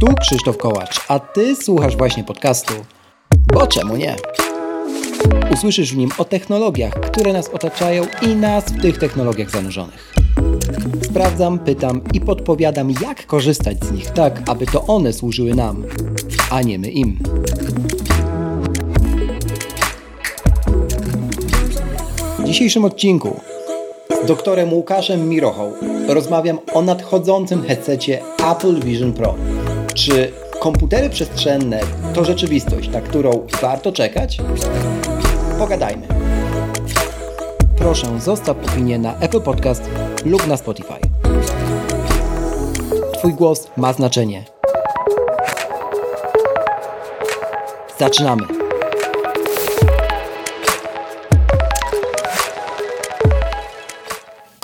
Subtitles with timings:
[0.00, 2.74] Tu Krzysztof Kołacz, a ty słuchasz właśnie podcastu.
[3.52, 4.16] Bo czemu nie?
[5.52, 10.14] Usłyszysz w nim o technologiach, które nas otaczają i nas w tych technologiach zanurzonych.
[11.02, 15.84] Sprawdzam, pytam i podpowiadam, jak korzystać z nich tak, aby to one służyły nam,
[16.50, 17.18] a nie my im.
[22.38, 23.40] W dzisiejszym odcinku
[24.24, 25.72] z doktorem Łukaszem Mirochą
[26.08, 29.34] rozmawiam o nadchodzącym headsetie Apple Vision Pro.
[29.96, 31.80] Czy komputery przestrzenne
[32.14, 34.38] to rzeczywistość, na którą warto czekać?
[35.58, 36.06] Pogadajmy.
[37.78, 39.90] Proszę, zostaw opinię na Apple Podcast
[40.24, 40.98] lub na Spotify.
[43.18, 44.44] Twój głos ma znaczenie.
[47.98, 48.55] Zaczynamy.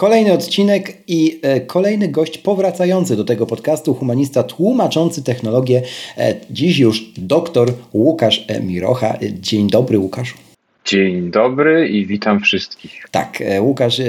[0.02, 5.82] Kolejny odcinek i e, kolejny gość powracający do tego podcastu, humanista tłumaczący technologię,
[6.16, 9.18] e, dziś już doktor Łukasz Mirocha.
[9.40, 10.51] Dzień dobry Łukaszu.
[10.92, 13.06] Dzień dobry i witam wszystkich.
[13.10, 14.04] Tak, e, Łukasz, e,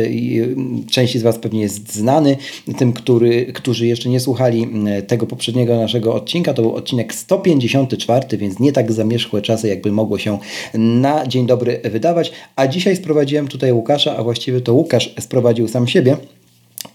[0.92, 2.38] części z Was pewnie jest znany.
[2.78, 4.68] Tym, który, którzy jeszcze nie słuchali
[5.08, 10.18] tego poprzedniego naszego odcinka, to był odcinek 154, więc nie tak zamierzchłe czasy, jakby mogło
[10.18, 10.40] się
[10.74, 12.32] na dzień dobry wydawać.
[12.56, 16.18] A dzisiaj sprowadziłem tutaj Łukasza, a właściwie to Łukasz sprowadził sam siebie.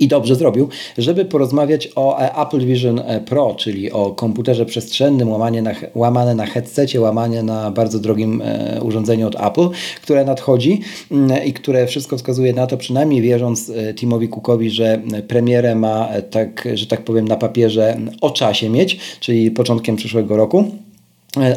[0.00, 5.30] I dobrze zrobił, żeby porozmawiać o e, Apple Vision e, Pro, czyli o komputerze przestrzennym,
[5.30, 9.68] łamanie na, łamane na headsetie, łamanie na bardzo drogim e, urządzeniu od Apple,
[10.02, 10.80] które nadchodzi
[11.10, 16.68] mm, i które wszystko wskazuje na to, przynajmniej wierząc Timowi Cookowi, że premierę ma, tak,
[16.74, 20.64] że tak powiem, na papierze o czasie mieć, czyli początkiem przyszłego roku.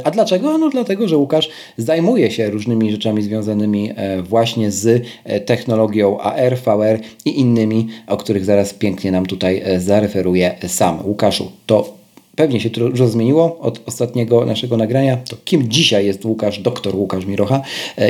[0.04, 0.58] A dlaczego?
[0.58, 6.58] No dlatego, że Łukasz zajmuje się różnymi rzeczami związanymi e, właśnie z e, technologią AR,
[6.58, 11.06] VR i innymi, o których zaraz pięknie nam tutaj e, zareferuje sam.
[11.06, 11.94] Łukaszu, to
[12.36, 15.18] pewnie się dużo zmieniło od ostatniego naszego nagrania.
[15.30, 17.62] To kim dzisiaj jest Łukasz, doktor Łukasz Mirocha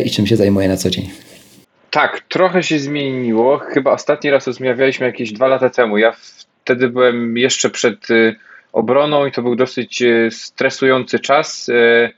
[0.05, 1.09] i czym się zajmuje na co dzień?
[1.91, 3.57] Tak, trochę się zmieniło.
[3.57, 5.97] Chyba ostatni raz rozmawialiśmy jakieś dwa lata temu.
[5.97, 6.15] Ja
[6.63, 8.35] wtedy byłem jeszcze przed y,
[8.73, 11.69] obroną i to był dosyć e, stresujący czas.
[11.69, 12.09] E,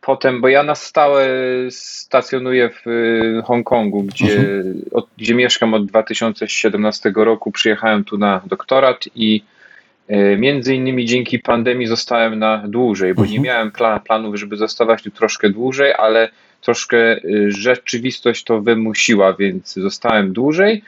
[0.00, 1.28] potem, bo ja na stałe
[1.70, 4.82] stacjonuję w e, Hongkongu, gdzie, mhm.
[4.92, 7.52] od, gdzie mieszkam od 2017 roku.
[7.52, 9.42] Przyjechałem tu na doktorat i
[10.38, 13.32] między innymi dzięki pandemii zostałem na dłużej, bo mhm.
[13.32, 16.28] nie miałem pla, planów, żeby zostawać tu troszkę dłużej, ale
[16.60, 20.82] troszkę rzeczywistość to wymusiła, więc zostałem dłużej.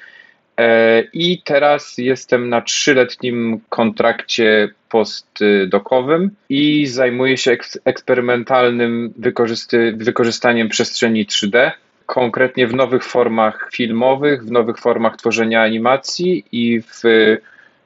[1.12, 9.14] I teraz jestem na trzyletnim kontrakcie postdokowym i zajmuję się eksperymentalnym
[9.98, 11.70] wykorzystaniem przestrzeni 3D,
[12.06, 17.02] konkretnie w nowych formach filmowych, w nowych formach tworzenia animacji i w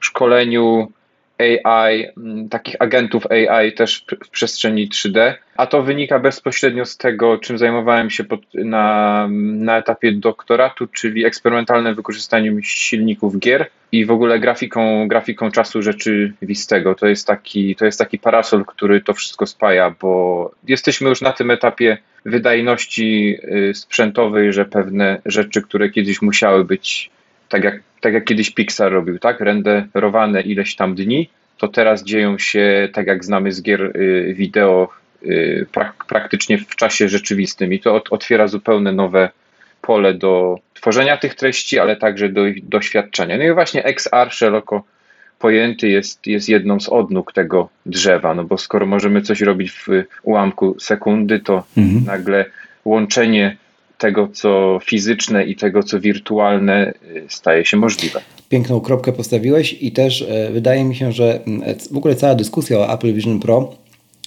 [0.00, 0.92] szkoleniu
[1.40, 7.38] AI, mm, takich agentów AI też w przestrzeni 3D, a to wynika bezpośrednio z tego,
[7.38, 14.10] czym zajmowałem się pod, na, na etapie doktoratu, czyli eksperymentalnym wykorzystaniem silników gier i w
[14.10, 16.94] ogóle grafiką, grafiką czasu rzeczywistego.
[16.94, 21.32] To jest, taki, to jest taki parasol, który to wszystko spaja, bo jesteśmy już na
[21.32, 23.36] tym etapie wydajności
[23.70, 27.10] y, sprzętowej, że pewne rzeczy, które kiedyś musiały być
[27.50, 29.40] tak jak, tak jak kiedyś Pixar robił, tak?
[29.40, 31.28] Renderowane ileś tam dni,
[31.58, 34.88] to teraz dzieją się tak jak znamy z gier y, wideo
[35.22, 39.28] y, prak, praktycznie w czasie rzeczywistym i to ot, otwiera zupełnie nowe
[39.82, 43.38] pole do tworzenia tych treści, ale także do ich doświadczenia.
[43.38, 44.84] No i właśnie XR szeroko
[45.38, 49.86] pojęty jest, jest jedną z odnóg tego drzewa, no bo skoro możemy coś robić w
[50.22, 52.04] ułamku sekundy, to mhm.
[52.04, 52.44] nagle
[52.84, 53.56] łączenie
[54.00, 58.20] tego, co fizyczne i tego, co wirtualne, y, staje się możliwe.
[58.48, 62.34] Piękną kropkę postawiłeś i też e, wydaje mi się, że mm, e, w ogóle cała
[62.34, 63.74] dyskusja o Apple Vision Pro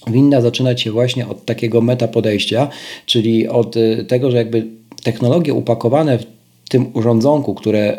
[0.06, 2.68] winna zaczynać się właśnie od takiego meta podejścia,
[3.06, 4.66] czyli od e, tego, że jakby
[5.02, 6.24] technologie upakowane w
[6.68, 7.96] tym urządzonku, które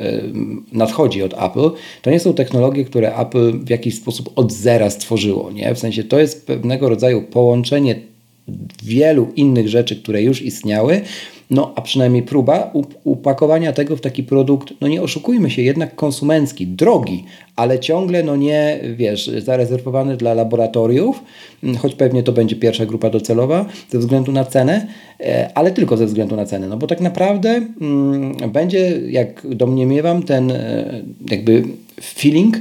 [0.72, 1.69] nadchodzi od Apple,
[2.02, 5.52] to nie są technologie, które Apple w jakiś sposób od zera stworzyło.
[5.52, 5.76] Nie?
[5.76, 7.96] W sensie to jest pewnego rodzaju połączenie
[8.84, 11.02] wielu innych rzeczy, które już istniały,
[11.50, 16.68] no a przynajmniej próba upakowania tego w taki produkt, no nie oszukujmy się, jednak konsumencki,
[16.68, 17.26] drogi,
[17.56, 21.24] ale ciągle, no nie, wiesz, zarezerwowany dla laboratoriów,
[21.64, 24.88] mm, choć pewnie to będzie pierwsza grupa docelowa ze względu na cenę,
[25.20, 27.50] e, ale tylko ze względu na cenę, no bo tak naprawdę
[27.82, 31.64] mm, będzie, jak domniemywam, ten e, jakby
[32.02, 32.58] feeling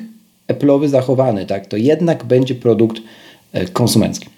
[0.48, 3.02] Apple'owy zachowany, tak, to jednak będzie produkt
[3.52, 4.33] e, konsumencki.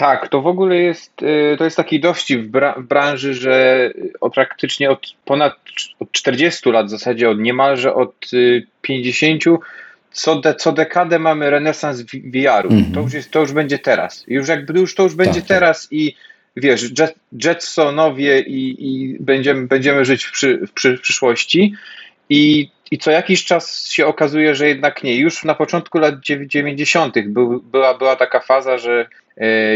[0.00, 3.90] Tak, to w ogóle jest, y, to jest taki dowcip w, bra w branży, że
[4.34, 5.54] praktycznie od ponad
[6.00, 8.14] od 40 lat, w zasadzie od niemalże od
[8.82, 9.50] 50, y,
[10.12, 12.70] co, de, co dekadę mamy renesans VR-u.
[12.70, 12.94] Mm-hmm.
[12.94, 14.24] To, już jest, to już będzie teraz.
[14.28, 15.48] Już jakby już to już będzie tak, tak.
[15.48, 15.92] teraz tak.
[15.92, 16.16] i
[16.56, 17.14] wiesz, jet,
[17.44, 21.74] Jetsonowie i, i będziemy, będziemy żyć w, przy, w, przy, w przyszłości.
[22.30, 25.16] I, I co jakiś czas się okazuje, że jednak nie.
[25.16, 27.14] Już na początku lat 90.
[27.26, 29.06] Był, była, była taka faza, że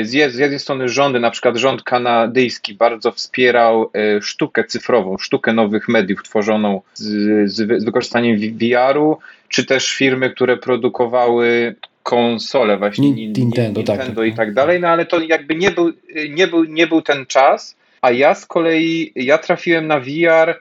[0.03, 5.53] z, z jednej strony rządy, na przykład rząd kanadyjski bardzo wspierał e, sztukę cyfrową, sztukę
[5.53, 9.19] nowych mediów tworzoną z, z, wykorzystaniem VR-u,
[9.49, 14.89] czy też firmy, które produkowały konsole właśnie Nintendo, tak, Nintendo tak, i tak dalej, no
[14.89, 15.93] ale to jakby nie był,
[16.31, 20.61] nie był, nie był ten czas, a ja z kolei, ja trafiłem na VR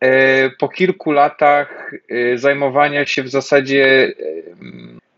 [0.00, 4.12] e, po kilku latach e, zajmowania się w zasadzie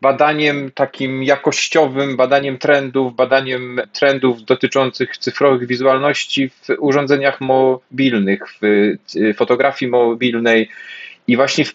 [0.04, 8.96] badaniem takim jakościowym, badaniem trendów, badaniem trendów dotyczących cyfrowych wizualności w urządzeniach mobilnych, w
[9.36, 10.68] fotografii mobilnej,
[11.28, 11.74] i właśnie w,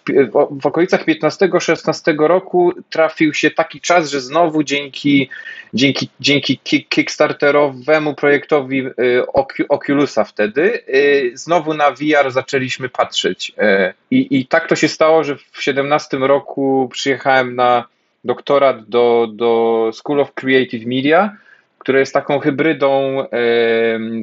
[0.61, 5.29] w okolicach 15-16 roku trafił się taki czas, że znowu dzięki,
[5.73, 6.59] dzięki, dzięki
[6.89, 13.53] kickstarterowemu projektowi y, Oculusa wtedy, y, znowu na VR zaczęliśmy patrzeć.
[14.11, 17.85] I, I tak to się stało, że w 17 roku przyjechałem na
[18.23, 21.37] doktorat do, do School of Creative Media
[21.79, 23.25] które jest taką hybrydą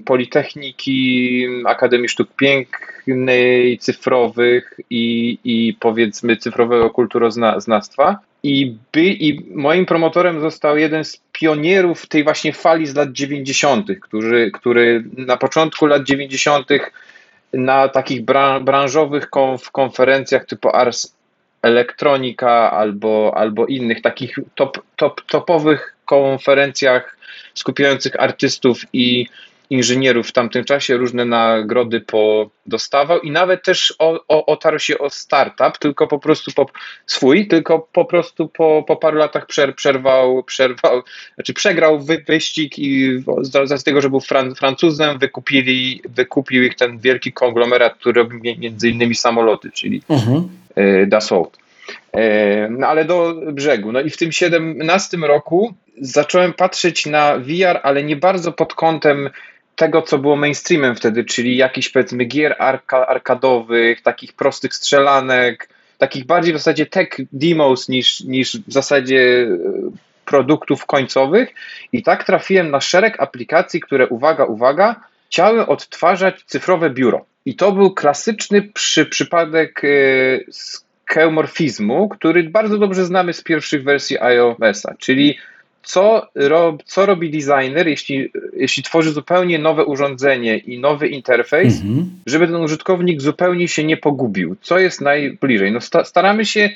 [0.05, 8.19] Politechniki, Akademii Sztuk Pięknej, cyfrowych i, i powiedzmy cyfrowego kulturoznawstwa.
[8.43, 13.87] I, by, I moim promotorem został jeden z pionierów tej właśnie fali z lat 90.,
[14.01, 16.69] który, który na początku lat 90.
[17.53, 18.25] na takich
[18.61, 21.16] branżowych konf, konferencjach typu Ars
[21.67, 27.19] Elektronika albo, albo innych takich top, top, topowych konferencjach
[27.55, 29.27] skupiających artystów i
[29.71, 32.05] inżynierów w tamtym czasie, różne nagrody
[32.67, 36.67] dostawał i nawet też o, o, otarł się o startup, tylko po prostu po,
[37.07, 41.03] swój, tylko po prostu po, po paru latach przer, przerwał, przerwał,
[41.35, 46.75] znaczy przegrał wy, wyścig i z, z tego, że był Fran, Francuzem, wykupili, wykupił ich
[46.75, 50.49] ten wielki konglomerat, który robi między innymi samoloty, czyli mhm.
[50.79, 51.57] Y, Dassault.
[52.13, 53.93] E, no ale do brzegu.
[53.93, 59.31] No i w tym 17 roku zacząłem patrzeć na VR, ale nie bardzo pod kątem
[59.77, 65.69] tego, co było mainstreamem wtedy, czyli jakichś powiedzmy gier arka, arkadowych, takich prostych strzelanek,
[65.99, 69.57] takich bardziej w zasadzie tech demos niż, niż w zasadzie e,
[70.25, 71.55] produktów końcowych.
[71.93, 77.25] I tak trafiłem na szereg aplikacji, które, uwaga, uwaga, chciały odtwarzać cyfrowe biuro.
[77.45, 79.89] I to był klasyczny przy, przypadek e,
[81.05, 85.39] keumorfizmu, który bardzo dobrze znamy z pierwszych wersji iOS-a, czyli
[85.87, 92.11] co, rob, co robi designer, jeśli, jeśli tworzy zupełnie nowe urządzenie i nowy interfejs, mhm.
[92.27, 94.57] żeby ten użytkownik zupełnie się nie pogubił.
[94.61, 95.73] Co jest najbliżej?
[95.73, 96.71] No sta, staramy się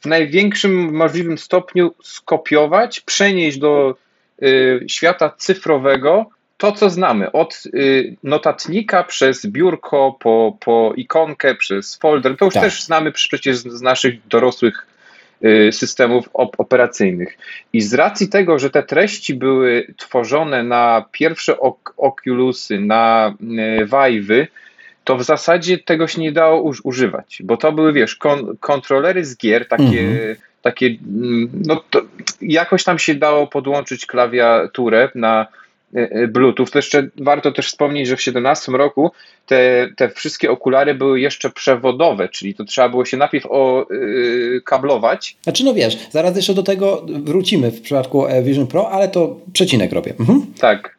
[0.00, 3.94] w największym możliwym stopniu skopiować, przenieść do
[4.42, 11.96] y, świata cyfrowego to, co znamy, od y, notatnika przez biurko, po, po ikonkę, przez
[11.96, 12.62] folder, to już tak.
[12.62, 14.86] też znamy przecież z naszych dorosłych
[15.70, 17.38] systemów operacyjnych.
[17.72, 21.56] I z racji tego, że te treści były tworzone na pierwsze
[21.96, 23.34] Oculusy, na
[23.80, 24.46] y, Vive'y,
[25.04, 29.36] to w zasadzie tego się nie dało używać, bo to były, wiesz, kon kontrolery z
[29.36, 30.36] gier, takie, mhm.
[30.62, 32.02] takie mm, no to
[32.42, 35.46] jakoś tam się dało podłączyć klawiaturę na
[36.28, 36.66] Bluetooth.
[36.66, 39.10] To jeszcze warto też wspomnieć, że w 2017 roku
[39.46, 44.60] te, te wszystkie okulary były jeszcze przewodowe, czyli to trzeba było się najpierw o, yy,
[44.64, 45.36] kablować.
[45.42, 49.92] Znaczy no wiesz, zaraz jeszcze do tego wrócimy w przypadku Vision Pro, ale to przecinek
[49.92, 50.14] robię.
[50.20, 50.46] Mhm.
[50.58, 50.96] Tak.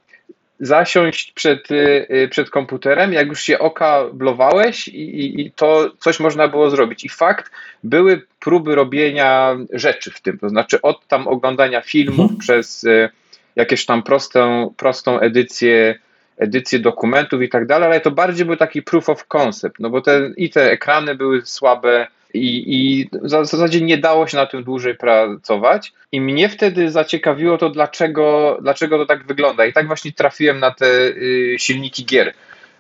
[0.60, 1.70] Zasiąść przed,
[2.10, 7.06] yy, przed komputerem, jak już się okablowałeś i, i, i to coś można było zrobić.
[7.06, 7.52] I fakt,
[7.84, 12.40] były próby robienia rzeczy w tym, to znaczy od tam oglądania filmów mhm.
[12.40, 12.84] przez...
[12.84, 13.10] Yy,
[13.58, 16.00] jakieś tam prostą, prostą edycję,
[16.38, 20.02] edycję dokumentów i tak dalej, ale to bardziej był taki proof of concept, no bo
[20.02, 24.64] te, i te ekrany były słabe, i, i w zasadzie nie dało się na tym
[24.64, 25.94] dłużej pracować.
[26.12, 29.66] I mnie wtedy zaciekawiło to, dlaczego, dlaczego to tak wygląda.
[29.66, 32.34] I tak właśnie trafiłem na te y, silniki gier,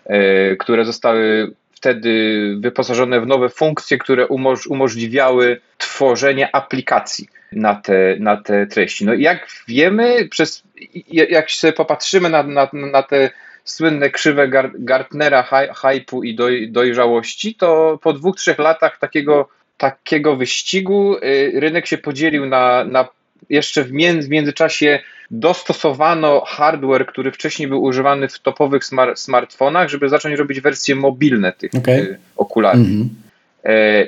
[0.09, 8.15] y, które zostały wtedy wyposażone w nowe funkcje, które umoż umożliwiały tworzenie aplikacji na te,
[8.19, 9.05] na te treści.
[9.05, 10.63] No i jak wiemy, przez,
[11.07, 13.29] jak się popatrzymy na, na, na te
[13.63, 14.47] słynne krzywe
[14.79, 15.47] Gartnera
[15.81, 21.97] hype'u i doj, dojrzałości, to po dwóch, trzech latach takiego, takiego wyścigu y, rynek się
[21.97, 23.07] podzielił na, na
[23.49, 24.99] jeszcze w, między, w międzyczasie
[25.31, 31.53] dostosowano hardware, który wcześniej był używany w topowych smart, smartfonach, żeby zacząć robić wersje mobilne
[31.53, 32.17] tych okay.
[32.37, 32.87] okularów.
[32.87, 33.07] Mm -hmm.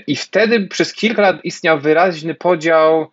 [0.07, 3.07] I wtedy przez kilka lat istniał wyraźny podział,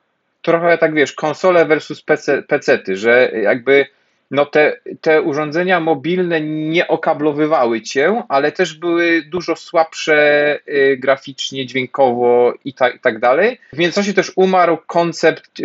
[0.47, 3.87] trochę tak wiesz, konsole versus PC, pecety, że jakby
[4.31, 11.67] no te, te urządzenia mobilne nie okablowywały cię, ale też były dużo słabsze y, graficznie,
[11.67, 13.59] dźwiękowo i, ta, i tak dalej.
[13.73, 15.63] W międzyczasie też umarł koncept,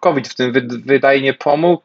[0.00, 1.82] COVID w tym wydajnie pomógł,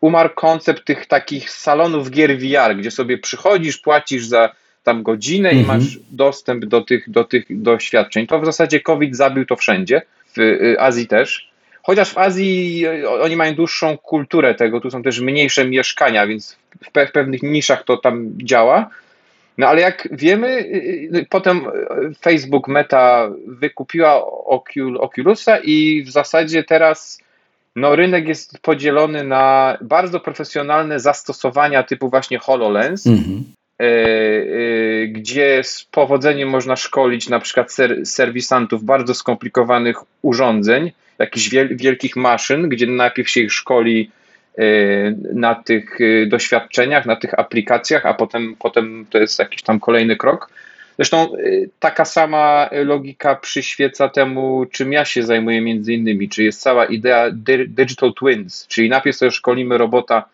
[0.00, 5.64] umarł koncept tych takich salonów gier VR, gdzie sobie przychodzisz, płacisz za tam godzinę mhm.
[5.64, 8.26] i masz dostęp do tych, do tych doświadczeń.
[8.26, 10.02] To w zasadzie COVID zabił to wszędzie,
[10.36, 11.47] w y, Azji też.
[11.88, 16.56] Chociaż w Azji e, oni mają dłuższą kulturę tego, tu są też mniejsze mieszkania, więc
[16.84, 18.90] w pe pewnych niszach to tam działa.
[19.58, 21.60] No ale jak wiemy, e, e, potem
[22.20, 24.26] Facebook Meta wykupiła
[24.98, 27.20] Oculusa i w zasadzie teraz
[27.76, 33.44] no, rynek jest podzielony na bardzo profesjonalne zastosowania typu właśnie HoloLens, mhm.
[35.12, 42.68] gdzie z powodzeniem można szkolić na przykład ser serwisantów bardzo skomplikowanych urządzeń, jakichś wielkich maszyn,
[42.68, 44.10] gdzie najpierw się ich szkoli
[44.58, 44.64] e,
[45.34, 50.16] na tych e, doświadczeniach, na tych aplikacjach, a potem, potem to jest jakiś tam kolejny
[50.16, 50.50] krok.
[50.98, 51.36] Zresztą e,
[51.80, 57.30] taka sama logika przyświeca temu, czym ja się zajmuję między innymi, czyli jest cała idea
[57.68, 60.24] digital twins, czyli najpierw sobie szkolimy robota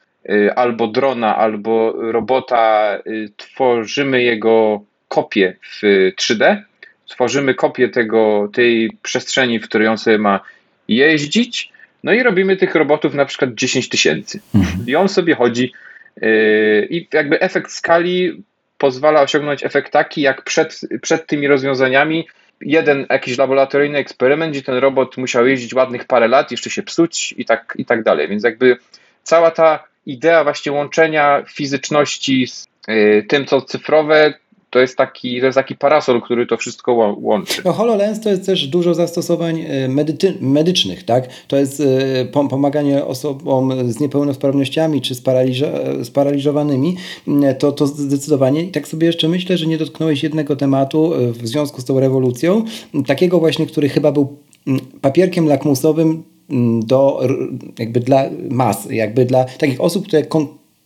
[0.57, 2.99] albo drona, albo robota,
[3.37, 5.83] tworzymy jego kopię w
[6.17, 6.63] 3D,
[7.09, 10.41] tworzymy kopię tego, tej przestrzeni, w której on sobie ma
[10.89, 11.73] jeździć,
[12.05, 14.41] no i robimy tych robotów na przykład 10 tysięcy.
[14.55, 14.87] Mhm.
[14.87, 15.73] I on sobie chodzi
[16.21, 18.43] yy, i jakby efekt skali
[18.79, 22.29] pozwala osiągnąć efekt taki, jak przed, przed tymi rozwiązaniami
[22.61, 27.35] jeden jakiś laboratoryjny eksperyment, gdzie ten robot musiał jeździć ładnych parę lat, jeszcze się psuć
[27.39, 28.29] i tak, i tak dalej.
[28.29, 28.77] Więc jakby
[29.23, 34.35] cała ta idea właśnie łączenia fizyczności z yy, tym, co cyfrowe,
[34.75, 37.63] to jest taki, to jest taki parasol, który to wszystko łączy.
[37.65, 41.29] No, HoloLens to jest też dużo zastosowań e, medy medycznych, tak?
[41.49, 45.15] To jest e, pomaganie osobom z niepełnosprawnościami czy
[46.03, 46.97] sparaliżowanymi.
[47.29, 48.63] Mm, to, to zdecydowanie.
[48.63, 52.01] I tak sobie jeszcze myślę, że nie dotknąłeś jednego tematu e, w związku z tą
[52.01, 52.65] rewolucją,
[53.07, 57.21] takiego właśnie, który chyba był mm, papierkiem lakmusowym mm, do,
[57.79, 60.23] jakby dla mas, jakby dla takich osób, które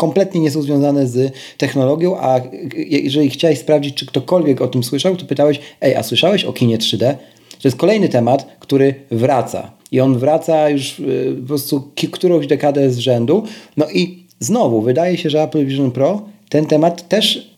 [0.01, 2.41] kompletnie nie są związane z technologią, a
[2.75, 6.79] jeżeli chciałeś sprawdzić, czy ktokolwiek o tym słyszał, to pytałeś, ej, a słyszałeś o kinie
[6.79, 7.15] 3D?
[7.51, 9.71] To jest kolejny temat, który wraca.
[9.93, 13.43] I on wraca już y, po prostu którąś dekadę z rzędu.
[13.77, 17.57] No i znowu, wydaje się, że Apple Vision Pro ten temat też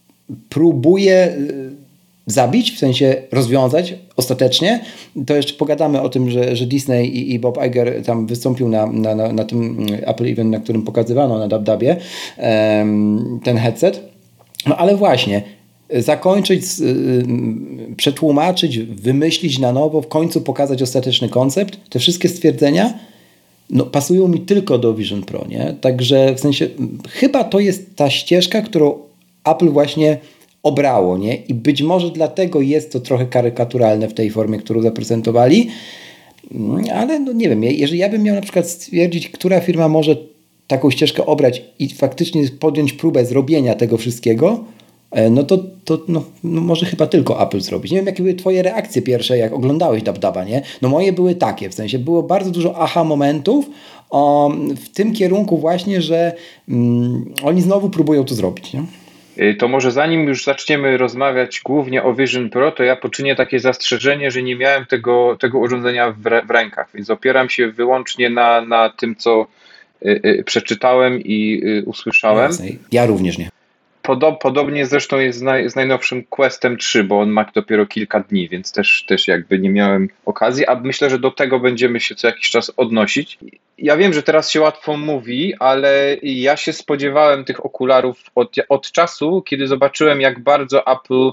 [0.49, 1.70] próbuje y,
[2.27, 4.81] zabić, w sensie rozwiązać ostatecznie.
[5.27, 8.87] To jeszcze pogadamy o tym, że, że Disney i, i Bob Iger tam wystąpił na,
[8.87, 11.97] na, na, na tym Apple Event, na którym pokazywano na DubDubie
[12.39, 14.11] um, ten headset.
[14.67, 15.43] No ale właśnie,
[15.99, 17.25] zakończyć, y,
[17.97, 21.91] przetłumaczyć, wymyślić na nowo, w końcu pokazać ostateczny koncept.
[21.91, 22.95] Te wszystkie stwierdzenia
[23.71, 25.75] no, pasują mi tylko do Vision Pro, nie?
[25.81, 26.69] Także w sensie
[27.09, 28.99] chyba to jest ta ścieżka, którą
[29.45, 30.19] Apple właśnie
[30.63, 31.37] obrało, nie?
[31.37, 35.69] I być może dlatego jest to trochę karykaturalne w tej formie, którą zaprezentowali,
[36.55, 40.17] mm, ale no nie wiem, jeżeli ja bym miał na przykład stwierdzić, która firma może
[40.67, 44.65] taką ścieżkę obrać i faktycznie podjąć próbę zrobienia tego wszystkiego,
[45.11, 47.93] e, no to, to no, no może chyba tylko Apple zrobić.
[47.93, 50.63] Nie wiem, jakie były twoje reakcje pierwsze, jak oglądałeś DubDuba, nie?
[50.83, 53.71] No moje były takie, w sensie było bardzo dużo aha momentów
[54.11, 56.33] o, w tym kierunku właśnie, że
[56.69, 58.83] mm, oni znowu próbują to zrobić, nie?
[59.41, 63.61] Y, to może zanim już zaczniemy rozmawiać głównie o Vision Pro, to ja poczynię takie
[63.61, 68.61] zastrzeżenie, że nie miałem tego, tego urządzenia w, w rękach, więc opieram się wyłącznie na,
[68.61, 69.47] na tym, co
[70.07, 72.53] y, y, przeczytałem i usłyszałem.
[72.93, 73.49] Ja również nie.
[74.03, 78.21] Podob, podobnie zresztą jest z, naj, z, najnowszym Questem 3, bo on ma dopiero kilka
[78.21, 82.15] dni, więc też, też jakby nie miałem okazji, a myślę, że do tego będziemy się
[82.15, 83.39] co jakiś czas odnosić.
[83.81, 88.93] Ja wiem, że teraz się łatwo mówi, ale ja się spodziewałem tych okularów od, od
[88.93, 91.31] czasu, kiedy zobaczyłem, jak bardzo Apple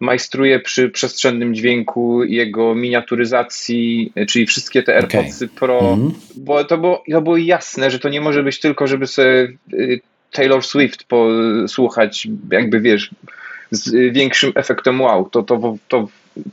[0.00, 5.58] majstruje przy przestrzennym dźwięku, jego miniaturyzacji, czyli wszystkie te AirPodsy okay.
[5.58, 6.12] Pro, mm -hmm.
[6.36, 10.00] bo to było, to było jasne, że to nie może być tylko, żeby sobie y,
[10.32, 13.10] Taylor Swift posłuchać, jakby wiesz,
[13.70, 15.30] z większym efektem wow.
[15.30, 16.08] To, to, to,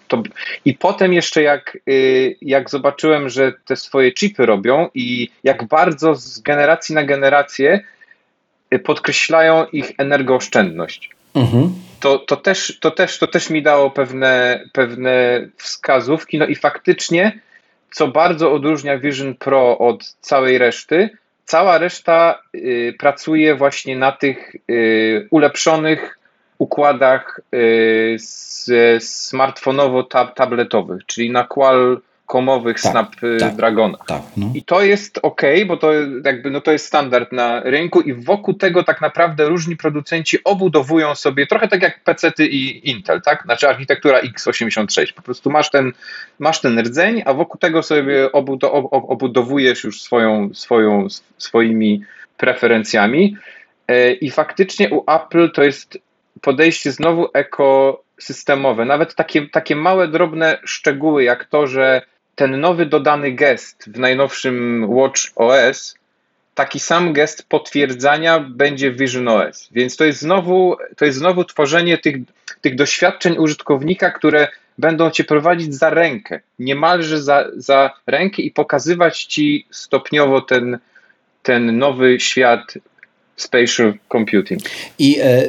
[0.08, 0.24] to,
[0.66, 6.16] I potem jeszcze jak, y, jak zobaczyłem, że te swoje chipy robią i jak bardzo
[6.16, 7.80] z generacji na generację
[8.74, 11.10] y, podkreślają ich energooszczędność.
[11.36, 11.74] Mhm.
[12.00, 16.38] To, to, też, to, też, to też mi dało pewne, pewne wskazówki.
[16.38, 17.40] No i faktycznie,
[17.92, 21.10] co bardzo odróżnia Vision Pro od całej reszty,
[21.46, 26.17] cała reszta y, pracuje właśnie na tych y, ulepszonych
[26.58, 27.42] układach
[29.00, 33.98] smartfonowo-tabletowych, czyli na Qual komowych tak, Snapdragona.
[33.98, 34.52] Tak, tak, no.
[34.54, 35.94] I to jest ok, bo to
[36.26, 41.16] jakby no to jest standard na rynku i wokół tego tak naprawdę różni producenci obudowują
[41.16, 43.44] sobie trochę tak jak PC i Intel, tak?
[43.44, 45.14] Znaczy architektura x86.
[45.14, 45.92] Po prostu masz ten,
[46.40, 48.32] masz ten rdzeń, a wokół tego sobie
[48.92, 52.02] obudowujesz już swoją, swoją, swoimi
[52.38, 53.38] preferencjami.
[53.88, 55.98] E, I faktycznie u Apple to jest
[56.42, 58.86] podejście znowu ekosystemowe.
[58.86, 62.02] Nawet takie, takie małe, drobne szczegóły, jak to, że
[62.36, 65.96] ten nowy dodany gest w najnowszym Watch OS,
[66.56, 69.70] taki sam gest potwierdzania będzie w Vision OS.
[69.72, 72.16] Więc to jest znowu, to jest znowu tworzenie tych,
[72.62, 79.24] tych doświadczeń użytkownika, które będą cię prowadzić za rękę, niemalże za, za rękę i pokazywać
[79.24, 80.80] ci stopniowo ten,
[81.44, 82.74] ten nowy świat
[83.36, 84.62] spatial computing.
[85.00, 85.44] I e,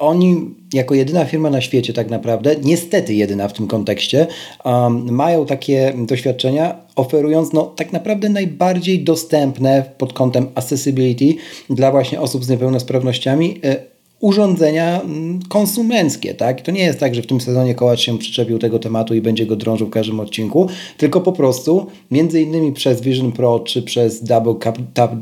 [0.00, 4.26] oni jako jedyna firma na świecie tak naprawdę, niestety jedyna w tym kontekście,
[4.64, 11.34] um, mają takie doświadczenia, oferując no, tak naprawdę najbardziej dostępne pod kątem accessibility
[11.70, 13.89] dla właśnie osób z niepełnosprawnościami e,
[14.20, 16.60] urządzenia mm, konsumenckie, tak?
[16.60, 19.46] To nie jest tak, że w tym sezonie kołacz się przyczepił tego tematu i będzie
[19.46, 24.24] go drążył w każdym odcinku, tylko po prostu między innymi przez Vision Pro czy przez
[24.24, 24.54] Double
[24.94, 25.12] Tap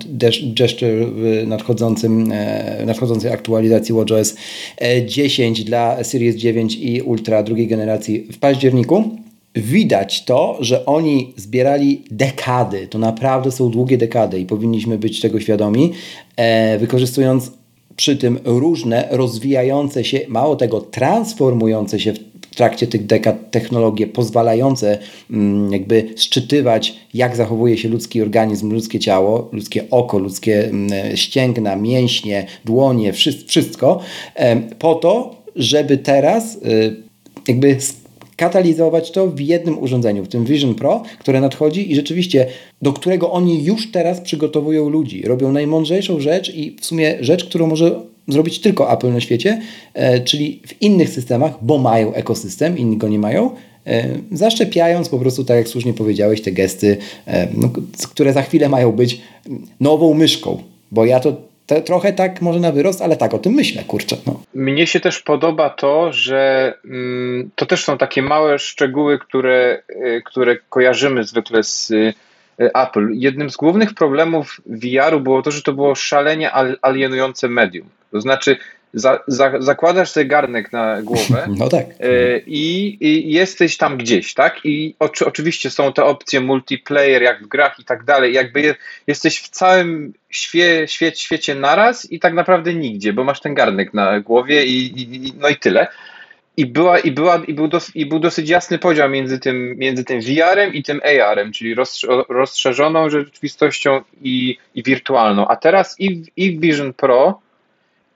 [0.43, 4.35] Gesture w nadchodzącym, e, nadchodzącej aktualizacji WatchOS
[5.07, 9.05] 10 e, dla Series 9 i Ultra drugiej generacji w październiku,
[9.55, 15.40] widać to, że oni zbierali dekady, to naprawdę są długie dekady i powinniśmy być tego
[15.40, 15.93] świadomi,
[16.37, 17.58] e, wykorzystując
[17.99, 24.99] przy tym różne rozwijające się, mało tego, transformujące się w trakcie tych dekad technologie, pozwalające
[25.31, 31.76] mm, jakby szczytywać, jak zachowuje się ludzki organizm, ludzkie ciało, ludzkie oko, ludzkie mm, ścięgna,
[31.76, 33.12] mięśnie, dłonie,
[33.47, 34.00] wszystko,
[34.78, 36.97] po to, żeby teraz y,
[37.49, 37.76] jakby
[38.38, 42.47] katalizować to w jednym urządzeniu, w tym Vision Pro, które nadchodzi i rzeczywiście
[42.83, 45.23] do którego oni już teraz przygotowują ludzi.
[45.23, 49.60] Robią najmądrzejszą rzecz i w sumie rzecz, którą może zrobić tylko Apple na świecie,
[49.95, 53.50] e, czyli w innych systemach, bo mają ekosystem, inni go nie mają,
[53.86, 57.71] e, zaszczepiając po prostu, tak jak słusznie powiedziałeś, te gesty, e, no,
[58.10, 59.21] które za chwilę mają być
[59.80, 60.63] nową myszką.
[60.93, 61.36] Bo ja to
[61.69, 64.17] te, trochę tak może na wyrost, ale tak o tym myślę, kurczę.
[64.26, 64.43] No.
[64.54, 70.23] Mnie się też podoba to, że mm, to też są takie małe szczegóły, które, y,
[70.25, 72.15] które kojarzymy zwykle z y,
[72.59, 73.09] Apple.
[73.13, 76.52] Jednym z głównych problemów VR-u było to, że to było szalenie
[76.83, 77.89] alienujące medium.
[78.11, 78.57] To znaczy,
[78.95, 81.87] za, za, zakładasz sobie garnek na głowę no tak.
[82.01, 84.61] E, i, i, jesteś tam gdzieś, tak?
[84.65, 88.35] I oczy, oczywiście są te opcje multiplayer, jak w grach i tak dalej.
[88.35, 88.75] Jakby je,
[89.07, 93.95] jesteś w całym świe, świe, świecie naraz i tak naprawdę nigdzie, bo masz ten garnek
[93.95, 95.87] na głowie i, i no i tyle.
[96.57, 100.05] I, była, i, była, i, był dos, i był dosyć jasny podział między tym, między
[100.05, 101.75] tym VR-em i tym AR-em, czyli
[102.29, 105.49] rozszerzoną rzeczywistością i, i wirtualną.
[105.49, 107.41] A teraz i i w Vision Pro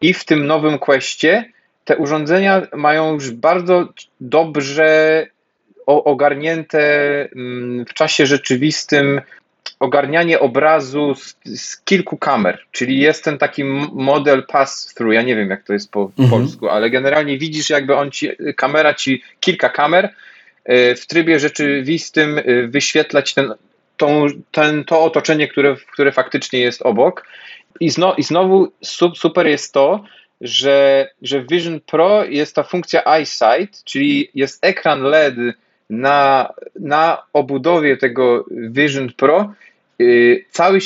[0.03, 1.45] i w tym nowym Questie
[1.85, 3.89] te urządzenia mają już bardzo
[4.21, 5.27] dobrze
[5.87, 6.81] ogarnięte
[7.37, 9.21] mm, w czasie rzeczywistym
[9.81, 15.51] ogarnianie obrazu z, z, kilku kamer, czyli jest ten taki model pass-through, ja nie wiem
[15.51, 16.31] jak to jest po mhm.
[16.31, 20.05] polsku, ale generalnie widzisz jakby on ci, kamera ci, kilka kamer
[20.71, 23.55] y, w trybie rzeczywistym y, wyświetlać ten,
[23.97, 27.27] tą, ten, to otoczenie, które, które faktycznie jest obok
[27.81, 28.73] i, zno, i znowu
[29.15, 30.05] super jest to,
[30.41, 35.35] że, że Vision Pro jest ta funkcja EyeSight, czyli jest ekran LED
[35.91, 39.55] na, na obudowie tego Vision Pro.
[39.99, 40.79] Yy, całe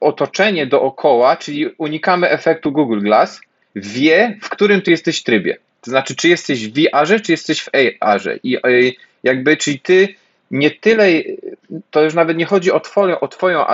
[0.00, 3.40] otoczenie dookoła, czyli unikamy efektu Google Glass,
[3.76, 5.56] wie, w którym ty jesteś trybie.
[5.80, 7.68] To znaczy, czy jesteś w VR-ze, czy jesteś w
[8.00, 8.36] AR-ze.
[8.42, 10.08] I yy, jakby, czyli ty
[10.50, 11.08] nie tyle,
[11.90, 13.66] to już nawet nie chodzi o twoją, o twoją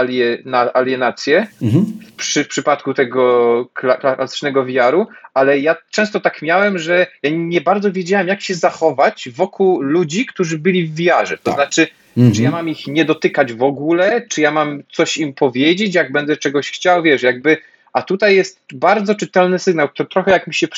[0.74, 1.86] alienację mhm.
[2.16, 7.92] przy w przypadku tego klasycznego VR-u, ale ja często tak miałem, że ja nie bardzo
[7.92, 11.38] wiedziałem, jak się zachować wokół ludzi, którzy byli w VR-ze.
[11.38, 11.54] To tak.
[11.54, 11.86] znaczy,
[12.16, 12.34] mhm.
[12.34, 16.12] czy ja mam ich nie dotykać w ogóle, czy ja mam coś im powiedzieć, jak
[16.12, 17.56] będę czegoś chciał, wiesz, jakby
[17.96, 19.88] a tutaj jest bardzo czytelny sygnał.
[19.88, 20.68] To trochę jak mi się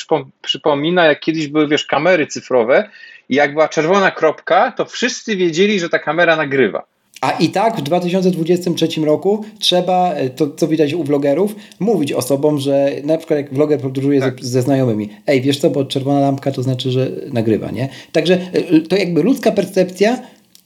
[0.41, 2.89] przypomina, jak kiedyś były, wiesz, kamery cyfrowe
[3.29, 6.83] i jak była czerwona kropka, to wszyscy wiedzieli, że ta kamera nagrywa.
[7.21, 12.59] A i tak w 2023 roku trzeba, e, to co widać u vlogerów, mówić osobom,
[12.59, 14.39] że na przykład jak vloger podróżuje tak.
[14.41, 17.89] ze, ze, znajomymi, ej, wiesz co, bo czerwona lampka to znaczy, że nagrywa, nie?
[18.11, 20.19] Także e, to jakby ludzka percepcja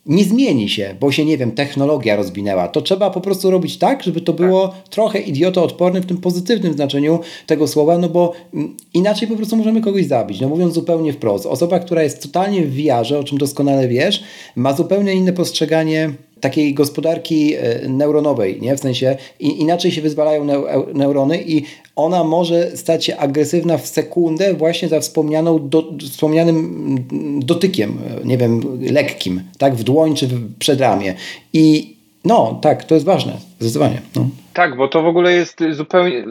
[0.05, 2.67] nie zmieni się, bo się, nie wiem, technologia rozwinęła.
[2.67, 4.87] To trzeba po prostu robić tak, żeby to było tak.
[4.89, 9.81] trochę idiotoodporne w tym pozytywnym znaczeniu tego słowa, no bo mm, inaczej po prostu możemy
[9.81, 10.41] kogoś zabić.
[10.41, 14.23] No mówiąc zupełnie wprost, osoba, która jest totalnie w wiarze, o czym doskonale wiesz,
[14.55, 18.75] ma zupełnie inne postrzeganie takiej gospodarki e, neuronowej, nie?
[18.75, 20.47] w sensie inaczej się wyzwalają
[20.93, 21.63] neurony i
[21.95, 28.27] ona może stać się agresywna w sekundę właśnie za wspomnianą do, wspomnianym mm, dotykiem, e,
[28.27, 31.15] nie wiem, lekkim, tak, w dłoń czy w przedramię.
[31.53, 34.01] I no, tak, to jest ważne, zdecydowanie.
[34.15, 34.27] No.
[34.53, 36.25] Tak, bo to w ogóle jest zupełnie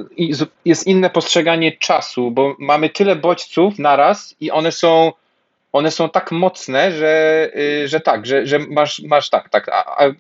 [0.64, 5.12] jest inne postrzeganie czasu, bo mamy tyle bodźców naraz i one są
[5.72, 9.70] one są tak mocne, że, y, że tak, że, że masz, masz tak, tak,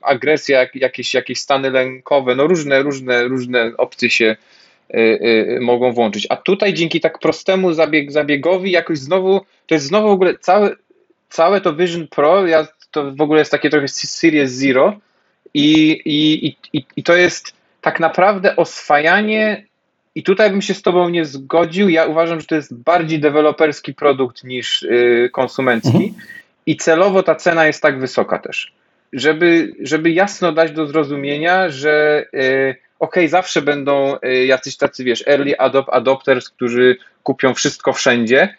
[0.02, 4.36] agresja, jakieś, jakieś stany lękowe, no różne, różne, różne opcje się
[5.60, 6.26] mogą włączyć.
[6.30, 10.70] A tutaj dzięki tak prostemu zabieg, zabiegowi jakoś znowu, to jest znowu w ogóle całe,
[11.28, 15.00] całe to Vision Pro, ja, to w ogóle jest takie trochę Series Zero
[15.54, 19.64] i, i, i, i to jest tak naprawdę oswajanie
[20.14, 21.88] i tutaj bym się z Tobą nie zgodził.
[21.88, 25.88] Ja uważam, że to jest bardziej deweloperski produkt niż yy, konsumencki.
[25.88, 26.14] Mhm.
[26.66, 28.72] I celowo ta cena jest tak wysoka też.
[29.12, 35.24] Żeby, żeby jasno dać do zrozumienia, że yy, ok, zawsze będą yy, jacyś tacy, wiesz,
[35.26, 38.56] early adop adopters, którzy kupią wszystko wszędzie,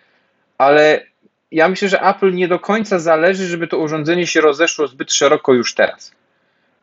[0.57, 1.05] ale
[1.51, 5.53] ja myślę, że Apple nie do końca zależy, żeby to urządzenie się rozeszło zbyt szeroko
[5.53, 6.11] już teraz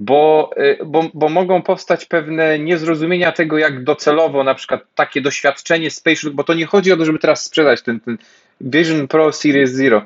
[0.01, 5.91] bo, y, bo, bo mogą powstać pewne niezrozumienia tego, jak docelowo na przykład takie doświadczenie
[5.91, 8.19] Spatial, bo to nie chodzi o to, żeby teraz sprzedać ten, ten
[8.61, 10.05] Vision Pro Series Zero.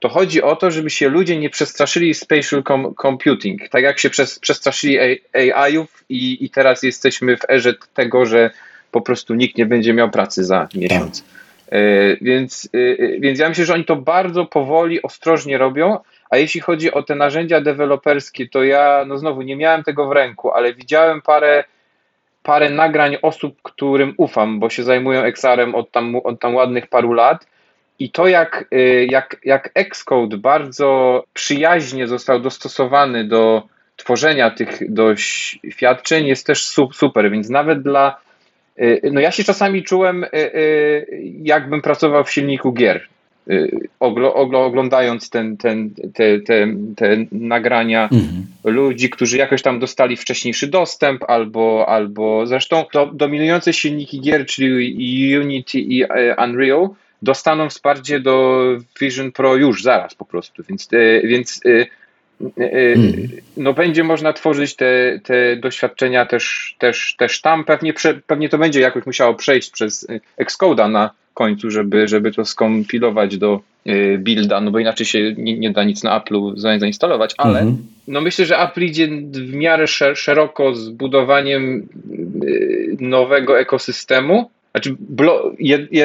[0.00, 4.10] To chodzi o to, żeby się ludzie nie przestraszyli spatial com computing, tak jak się
[4.40, 4.98] przestraszyli
[5.32, 8.50] AI-ów i, i teraz jesteśmy w erze tego, że
[8.90, 11.22] po prostu nikt nie będzie miał pracy za miesiąc.
[11.22, 11.34] Tak.
[11.74, 15.98] Y, więc, y, więc ja myślę, że oni to bardzo powoli, ostrożnie robią,
[16.30, 20.12] a jeśli chodzi o te narzędzia deweloperskie, to ja, no znowu, nie miałem tego w
[20.12, 21.64] ręku, ale widziałem parę,
[22.42, 27.12] parę nagrań osób, którym ufam, bo się zajmują XR-em od tam, od tam ładnych paru
[27.12, 27.46] lat.
[27.98, 33.62] I to, jak, y, jak, jak Xcode bardzo przyjaźnie został dostosowany do
[33.96, 37.30] tworzenia tych doświadczeń, jest też super.
[37.30, 38.16] Więc nawet dla.
[38.78, 41.06] Y, no, ja się czasami czułem, y,
[41.42, 43.08] jakbym pracował w silniku gier.
[44.00, 48.46] Oglo, oglo, oglądając ten, ten, te, te, te nagrania mhm.
[48.64, 55.38] ludzi, którzy jakoś tam dostali wcześniejszy dostęp, albo, albo zresztą do, dominujące silniki gier, czyli
[55.38, 56.04] Unity i
[56.38, 56.88] Unreal,
[57.24, 58.66] dostaną wsparcie do
[59.00, 61.86] Vision Pro już zaraz po prostu, więc, e, więc e,
[62.66, 63.28] mhm.
[63.56, 67.64] no będzie można tworzyć te, te doświadczenia też, też, też tam.
[67.64, 67.94] Pewnie,
[68.26, 70.06] pewnie to będzie jakoś musiało przejść przez
[70.40, 73.60] Xcode'a na końcu, żeby, żeby to skompilować do
[74.18, 77.86] builda, no bo inaczej się nie, nie da nic na Apple'u zainstalować, ale mhm.
[78.08, 81.88] no myślę, że Apple idzie w miarę szeroko z budowaniem
[83.00, 84.96] nowego ekosystemu, znaczy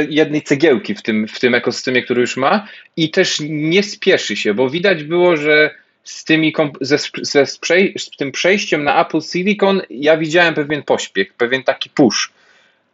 [0.10, 4.54] jednej cegiełki w tym, w tym ekosystemie, który już ma i też nie spieszy się,
[4.54, 7.60] bo widać było, że z, tymi, ze, ze, z
[8.18, 12.32] tym przejściem na Apple Silicon ja widziałem pewien pośpiech, pewien taki push.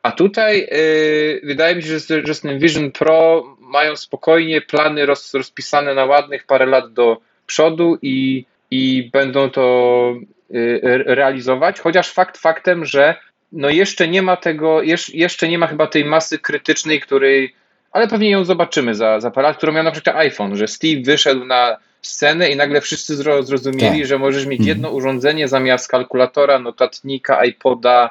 [0.03, 5.05] A tutaj yy, wydaje mi się, że, że z tym Vision Pro mają spokojnie plany
[5.05, 10.15] roz, rozpisane na ładnych parę lat do przodu i, i będą to
[10.49, 13.15] yy, realizować, chociaż fakt faktem, że
[13.55, 14.81] no jeszcze nie ma tego,
[15.13, 17.55] jeszcze nie ma chyba tej masy krytycznej, której,
[17.91, 21.01] ale pewnie ją zobaczymy za, za parę lat, którą miał na przykład iPhone, że Steve
[21.01, 24.07] wyszedł na scenę i nagle wszyscy zrozumieli, tak.
[24.07, 24.95] że możesz mieć jedno mhm.
[24.95, 28.09] urządzenie zamiast kalkulatora, notatnika, iPoda,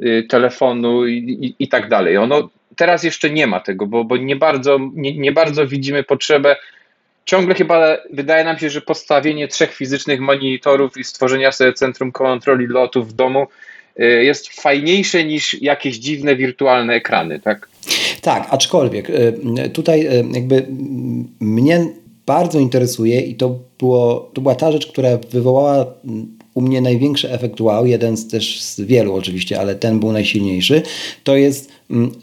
[0.00, 2.16] Y, telefonu i, i, i, tak dalej.
[2.16, 6.56] Ono teraz jeszcze nie ma tego, bo, bo nie, bardzo, nie, nie bardzo widzimy potrzebę.
[7.24, 12.66] Ciągle chyba wydaje nam się, że postawienie trzech fizycznych monitorów i stworzenia sobie centrum kontroli
[12.66, 13.46] lotu w domu
[13.96, 17.68] jest fajniejsze niż jakieś dziwne wirtualne ekrany, tak?
[18.20, 20.66] Tak, aczkolwiek y, tutaj jakby
[21.40, 21.86] mnie
[22.26, 25.86] bardzo interesuje i to, było, to była ta rzecz, która wywołała
[26.54, 30.82] u mnie największy efekt wow, jeden z też z wielu oczywiście, ale ten był najsilniejszy,
[31.24, 31.72] to jest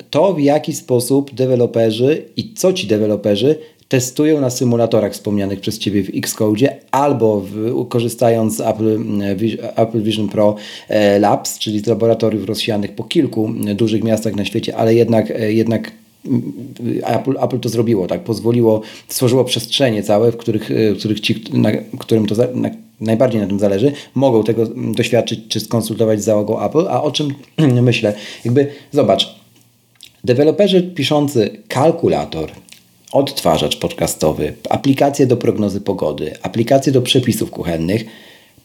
[0.09, 3.59] to, w jaki sposób deweloperzy i co ci deweloperzy
[3.91, 9.37] testują na symulatorach wspomnianych przez Ciebie w Xcode albo w, korzystając z Apple, mm,
[9.75, 10.55] Apple Vision Pro
[10.89, 15.31] e, Labs, czyli z laboratoriów rozsianych po kilku mm, dużych miastach na świecie, ale jednak,
[15.31, 15.91] e, jednak
[17.03, 21.43] Apple, Apple to zrobiło, tak, pozwoliło, stworzyło przestrzenie całe, w których, e, w których ci,
[21.53, 22.69] na którym to, na,
[23.01, 26.87] najbardziej na tym zależy, mogą tego doświadczyć czy skonsultować z załogą Apple.
[26.89, 27.27] A o czym
[27.81, 28.13] myślę?
[28.45, 29.35] Jakby zobacz,
[30.23, 32.51] deweloperzy piszący kalkulator
[33.11, 38.05] odtwarzacz podcastowy, aplikację do prognozy pogody, aplikację do przepisów kuchennych,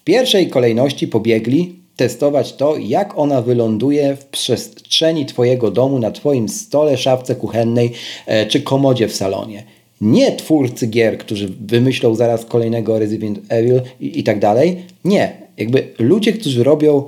[0.01, 6.49] w pierwszej kolejności pobiegli testować to, jak ona wyląduje w przestrzeni Twojego domu, na Twoim
[6.49, 7.93] stole, szafce kuchennej
[8.27, 9.65] e, czy komodzie w salonie.
[10.01, 14.77] Nie twórcy gier, którzy wymyślą zaraz kolejnego Resident Evil i, i tak dalej.
[15.05, 15.47] Nie.
[15.57, 17.05] Jakby ludzie, którzy robią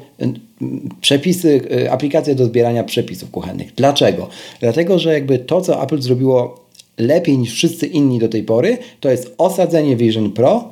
[1.00, 3.74] przepisy, e, aplikacje do zbierania przepisów kuchennych.
[3.74, 4.28] Dlaczego?
[4.60, 6.67] Dlatego, że jakby to, co Apple zrobiło
[6.98, 10.68] lepiej niż wszyscy inni do tej pory, to jest osadzenie Vision Pro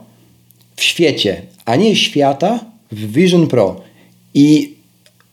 [0.77, 3.81] w świecie, a nie świata w Vision Pro.
[4.35, 4.77] I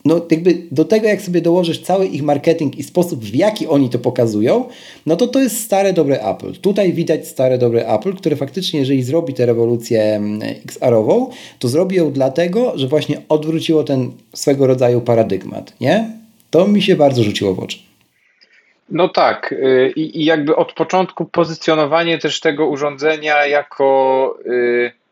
[0.04, 3.90] no jakby do tego, jak sobie dołożysz cały ich marketing i sposób, w jaki oni
[3.90, 4.64] to pokazują,
[5.06, 6.52] no to to jest stare, dobre Apple.
[6.52, 11.96] Tutaj widać stare, dobre Apple, które faktycznie, jeżeli zrobi tę rewolucję mm, XR-ową, to zrobi
[11.96, 16.10] ją dlatego, że właśnie odwróciło ten swego rodzaju paradygmat, nie?
[16.50, 17.78] To mi się bardzo rzuciło w oczy.
[18.90, 24.38] No tak, y, i, i jakby od początku pozycjonowanie też tego urządzenia jako...
[24.46, 25.04] Yy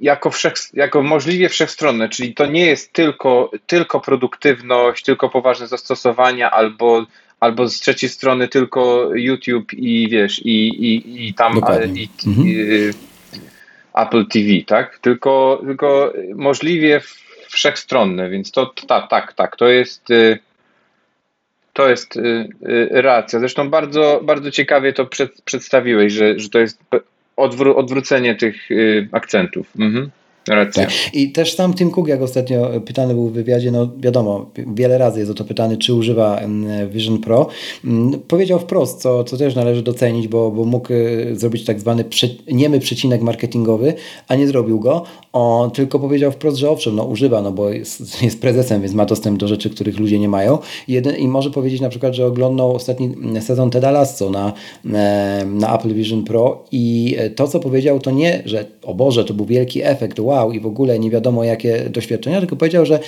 [0.00, 6.50] jako, wszech, jako możliwie wszechstronne, czyli to nie jest tylko, tylko produktywność, tylko poważne zastosowania,
[6.50, 7.06] albo,
[7.40, 11.52] albo z trzeciej strony tylko YouTube i wiesz, i, i, i tam
[11.94, 12.48] i, mhm.
[12.48, 12.66] i,
[13.94, 14.98] Apple TV, tak?
[14.98, 17.00] Tylko, tylko możliwie
[17.48, 20.38] wszechstronne, więc to tak, tak, tak, to jest y,
[21.76, 23.38] to jest y, y, racja.
[23.38, 26.80] Zresztą bardzo, bardzo ciekawie to przed, przedstawiłeś, że, że to jest
[27.36, 29.66] odwró- odwrócenie tych y, akcentów.
[29.78, 30.10] Mhm.
[30.48, 30.84] Racja.
[30.84, 30.94] Tak.
[31.14, 35.18] I też sam Tim Cook, jak ostatnio pytany był w wywiadzie, no wiadomo, wiele razy
[35.18, 36.40] jest o to pytany, czy używa
[36.90, 37.46] Vision Pro,
[37.84, 42.04] mm, powiedział wprost, co, co też należy docenić, bo, bo mógł y, zrobić tak zwany
[42.52, 43.94] niemy przecinek marketingowy,
[44.28, 45.02] a nie zrobił go.
[45.32, 49.06] On tylko powiedział wprost, że owszem, no używa, no bo jest, jest prezesem, więc ma
[49.06, 50.58] dostęp do rzeczy, których ludzie nie mają.
[51.18, 54.52] I może powiedzieć na przykład, że oglądał ostatni sezon Teda Lasso na,
[55.46, 59.46] na Apple Vision Pro i to, co powiedział, to nie, że o Boże, to był
[59.46, 62.98] wielki efekt, wow, i w ogóle nie wiadomo jakie doświadczenia, tylko powiedział, że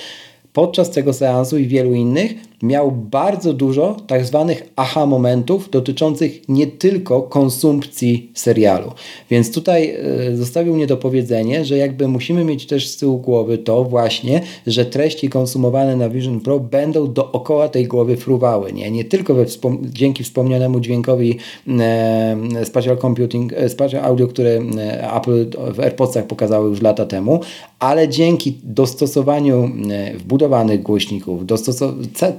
[0.53, 6.67] podczas tego seansu i wielu innych miał bardzo dużo tak zwanych aha momentów dotyczących nie
[6.67, 8.93] tylko konsumpcji serialu.
[9.31, 9.95] Więc tutaj
[10.31, 14.41] e, zostawił mnie do powiedzenia, że jakby musimy mieć też z tyłu głowy to właśnie,
[14.67, 18.73] że treści konsumowane na Vision Pro będą dookoła tej głowy fruwały.
[18.73, 25.15] Nie, nie tylko wspom dzięki wspomnianemu dźwiękowi e, spatial computing, e, spatial audio, które e,
[25.17, 27.41] Apple w AirPodsach pokazały już lata temu,
[27.79, 31.99] ale dzięki dostosowaniu e, wbudowanych głośników, dostosowaniu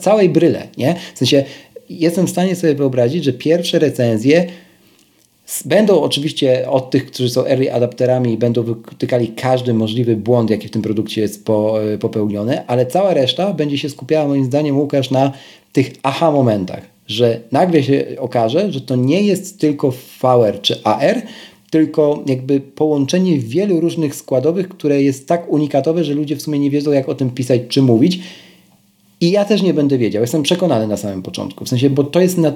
[0.10, 0.95] całej bryle, nie?
[1.15, 1.43] W sensie
[1.89, 4.48] jestem w stanie sobie wyobrazić, że pierwsze recenzje
[5.65, 10.67] Będą oczywiście od tych, którzy są early adapterami i będą wytykali każdy możliwy błąd, jaki
[10.67, 15.12] w tym produkcie jest e, popełniony, ale cała reszta będzie się skupiała moim zdaniem, Łukasz,
[15.12, 15.32] na
[15.74, 21.22] tych aha momentach, że nagle się okaże, że to nie jest tylko VR czy AR,
[21.69, 26.69] tylko jakby połączenie wielu różnych składowych, które jest tak unikatowe, że ludzie w sumie nie
[26.69, 28.19] wiedzą, jak o tym pisać czy mówić.
[29.21, 30.21] I ja też nie będę wiedział.
[30.21, 31.65] Jestem przekonany na samym początku.
[31.65, 32.53] W sensie, bo to jest na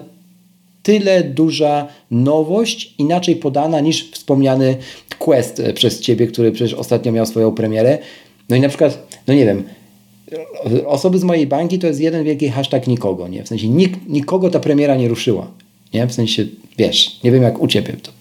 [0.83, 4.77] tyle duża nowość, inaczej podana niż wspomniany
[5.19, 7.97] Quest e, przez Ciebie, który przecież ostatnio miał swoją premierę.
[8.49, 9.63] No i na przykład, no nie wiem,
[10.85, 13.43] osoby z mojej bańki to jest jeden wielki hashtag nikogo, nie?
[13.43, 15.47] W sensie nik, nikogo ta premiera nie ruszyła,
[15.93, 16.07] nie?
[16.07, 16.45] W sensie,
[16.77, 18.11] wiesz, nie wiem jak u Ciebie to.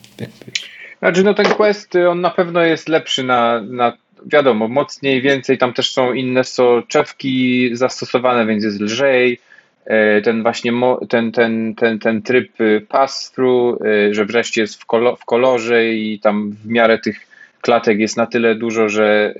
[0.98, 5.72] Znaczy, no ten Quest, on na pewno jest lepszy na, na wiadomo, mocniej, więcej, tam
[5.72, 9.38] też są inne soczewki zastosowane, więc jest lżej.
[9.84, 10.72] E, ten właśnie
[11.08, 15.94] ten, ten, ten, ten tryb y, pass-through, y, że wreszcie jest w, kolo, w kolorze
[15.94, 17.26] i tam w miarę tych
[17.60, 19.34] klatek jest na tyle dużo, że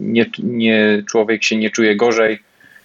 [0.00, 2.38] nie, nie, człowiek się nie czuje gorzej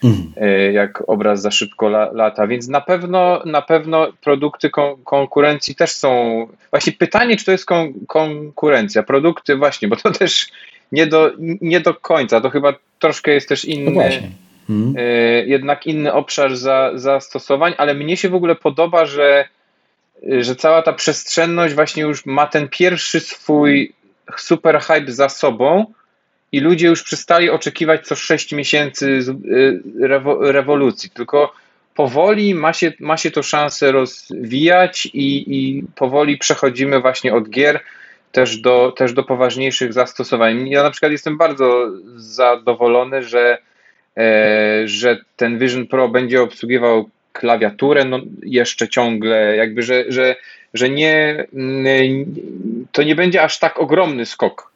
[0.04, 0.34] Mhm.
[0.38, 5.92] E, jak obraz za szybko lata, więc na pewno na pewno produkty kon konkurencji też
[5.92, 6.48] są.
[6.70, 9.04] Właśnie pytanie, czy to jest kon konkurencja.
[9.04, 10.50] Produkty właśnie, bo to też
[10.92, 12.42] nie do, nie do końca.
[12.42, 13.92] To chyba troszkę jest też inny.
[13.92, 14.96] No mhm.
[14.98, 19.46] e, jednak inny obszar za, zastosowań, ale mnie się w ogóle podoba, że,
[20.40, 23.94] że cała ta przestrzenność właśnie już ma ten pierwszy swój
[24.38, 25.86] super hype za sobą,
[26.52, 29.82] i ludzie już przestali oczekiwać co 6 miesięcy y,
[30.42, 31.54] rewolucji, tylko
[31.96, 37.80] powoli ma się, ma się to szansę rozwijać i, i powoli przechodzimy właśnie od gier
[38.32, 40.70] też do, też do poważniejszych zastosowań.
[40.70, 43.58] Ja na przykład jestem bardzo zadowolony, że,
[44.18, 50.36] e, że ten Vision Pro będzie obsługiwał klawiaturę no jeszcze ciągle, jakby, że, że,
[50.74, 51.46] że nie,
[52.92, 54.70] to nie będzie aż tak ogromny skok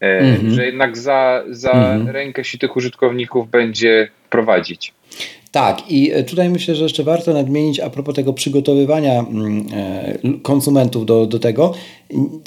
[0.00, 0.50] Mm -hmm.
[0.50, 2.10] że jednak za, za mm -hmm.
[2.10, 4.92] rękę się tych użytkowników będzie prowadzić.
[5.52, 10.18] Tak, i e, tutaj myślę, że jeszcze warto nadmienić a propos tego przygotowywania mm, e,
[10.42, 11.74] konsumentów do, do tego,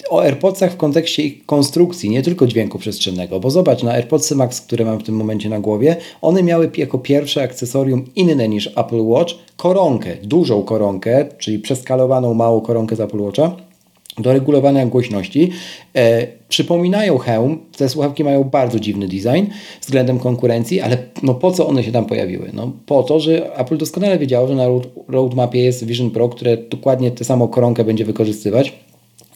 [0.10, 4.62] o AirPodsach w kontekście ich konstrukcji, nie tylko dźwięku przestrzennego, bo zobacz, na AirPodsy Max,
[4.62, 9.02] które mam w tym momencie na głowie, one miały jako pierwsze akcesorium inne niż Apple
[9.02, 13.71] Watch koronkę, dużą koronkę, czyli przeskalowaną małą koronkę z Apple Watcha,
[14.18, 15.52] do regulowania głośności.
[15.96, 19.46] E, przypominają hełm, te słuchawki mają bardzo dziwny design
[19.82, 22.50] względem konkurencji, ale no po co one się tam pojawiły?
[22.54, 24.66] No po to, że Apple doskonale wiedziało, że na
[25.08, 28.74] roadmapie jest Vision Pro, które dokładnie tę samą koronkę będzie wykorzystywać.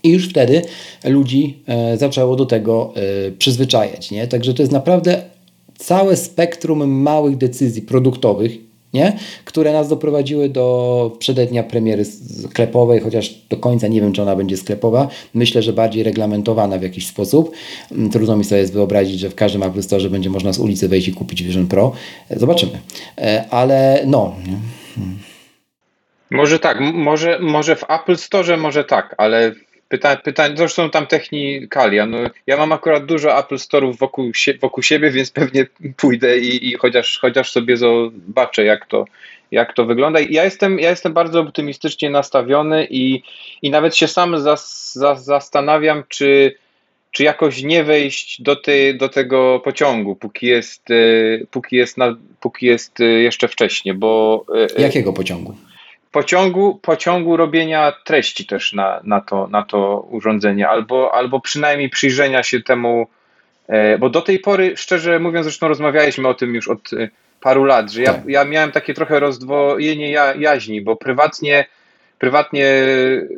[0.03, 0.61] I już wtedy
[1.03, 2.93] ludzi e, zaczęło do tego
[3.27, 4.11] e, przyzwyczajać.
[4.11, 4.27] Nie?
[4.27, 5.21] Także to jest naprawdę
[5.77, 8.51] całe spektrum małych decyzji produktowych,
[8.95, 9.17] nie?
[9.45, 14.58] które nas doprowadziły do przedednia premiery sklepowej, chociaż do końca nie wiem, czy ona będzie
[14.58, 15.08] sklepowa.
[15.34, 17.51] Myślę, że bardziej reglamentowana w jakiś sposób.
[17.91, 20.88] Mm, trudno mi sobie jest wyobrazić, że w każdym Apple Store będzie można z ulicy
[20.88, 21.91] wejść i kupić Vision Pro.
[22.29, 22.71] E, zobaczymy.
[23.17, 24.36] E, ale no.
[26.31, 29.51] Może tak, może, może w Apple Store może tak, ale
[29.95, 32.05] Pytań, pytań, zresztą tam technikalia.
[32.05, 34.31] No, ja mam akurat dużo Apple Store'ów wokół,
[34.62, 35.65] wokół siebie, więc pewnie
[35.97, 39.05] pójdę i, i chociaż, chociaż sobie zobaczę, jak to,
[39.51, 40.19] jak to wygląda.
[40.29, 43.21] ja jestem, ja jestem bardzo optymistycznie nastawiony i,
[43.62, 46.55] i nawet się sam zas, zas, zastanawiam, czy,
[47.12, 50.95] czy jakoś nie wejść do, tej, do tego pociągu, póki jest, e,
[51.51, 54.45] póki jest, na, póki jest e, jeszcze wcześnie, bo...
[54.77, 55.55] E, Jakiego pociągu?
[56.15, 62.43] Pociągu, pociągu robienia treści też na, na, to, na to urządzenie, albo, albo przynajmniej przyjrzenia
[62.43, 63.08] się temu,
[63.67, 67.10] e, bo do tej pory, szczerze mówiąc, zresztą rozmawialiśmy o tym już od e,
[67.41, 68.25] paru lat, że ja, tak.
[68.28, 71.65] ja miałem takie trochę rozdwojenie ja, jaźni, bo prywatnie,
[72.19, 72.67] prywatnie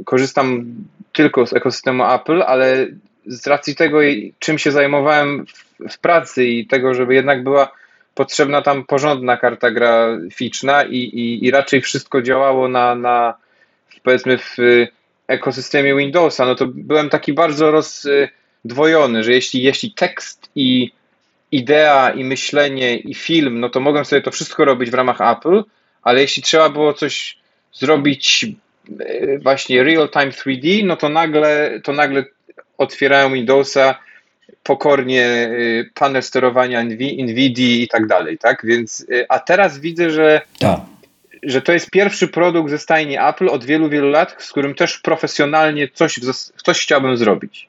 [0.05, 0.65] korzystam
[1.13, 2.87] tylko z ekosystemu Apple, ale
[3.25, 3.99] z racji tego,
[4.39, 7.71] czym się zajmowałem w, w pracy i tego, żeby jednak była
[8.17, 13.33] potrzebna tam porządna karta graficzna i, i, i raczej wszystko działało na, na
[14.03, 14.57] powiedzmy w
[15.27, 20.91] ekosystemie Windowsa, no to byłem taki bardzo rozdwojony, że jeśli, jeśli tekst i
[21.51, 25.63] idea i myślenie i film, no to mogłem sobie to wszystko robić w ramach Apple,
[26.01, 27.37] ale jeśli trzeba było coś
[27.73, 28.45] zrobić
[28.99, 32.25] e, właśnie real-time 3D, no to nagle, to nagle
[32.77, 33.99] otwierałem Windowsa
[34.63, 38.65] pokornie y, panel sterowania NVIDIA i tak dalej, tak?
[38.65, 40.85] Więc, y, a teraz widzę, że, Ta.
[41.43, 44.97] że to jest pierwszy produkt ze stajni Apple od wielu, wielu lat, z którym też
[44.97, 46.19] profesjonalnie coś,
[46.63, 47.67] coś chciałbym zrobić.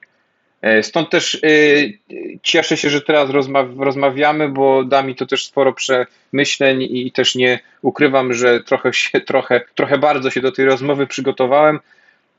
[0.62, 1.98] E, stąd też y,
[2.42, 3.30] cieszę się, że teraz
[3.78, 9.20] rozmawiamy, bo da mi to też sporo przemyśleń i też nie ukrywam, że trochę się,
[9.20, 11.80] trochę, trochę bardzo się do tej rozmowy przygotowałem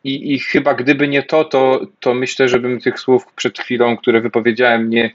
[0.04, 4.22] i, I chyba gdyby nie to, to, to myślę, żebym tych słów przed chwilą, które
[4.22, 5.12] wypowiedziałem, nie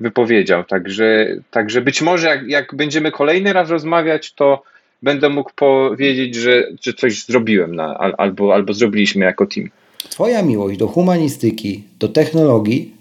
[0.00, 0.64] wypowiedział.
[0.64, 4.62] Także, także być może jak, jak będziemy kolejny raz rozmawiać, to
[5.02, 9.70] będę mógł powiedzieć, że, że coś zrobiłem na, albo, albo zrobiliśmy jako team.
[10.10, 12.98] Twoja miłość do humanistyki, do technologii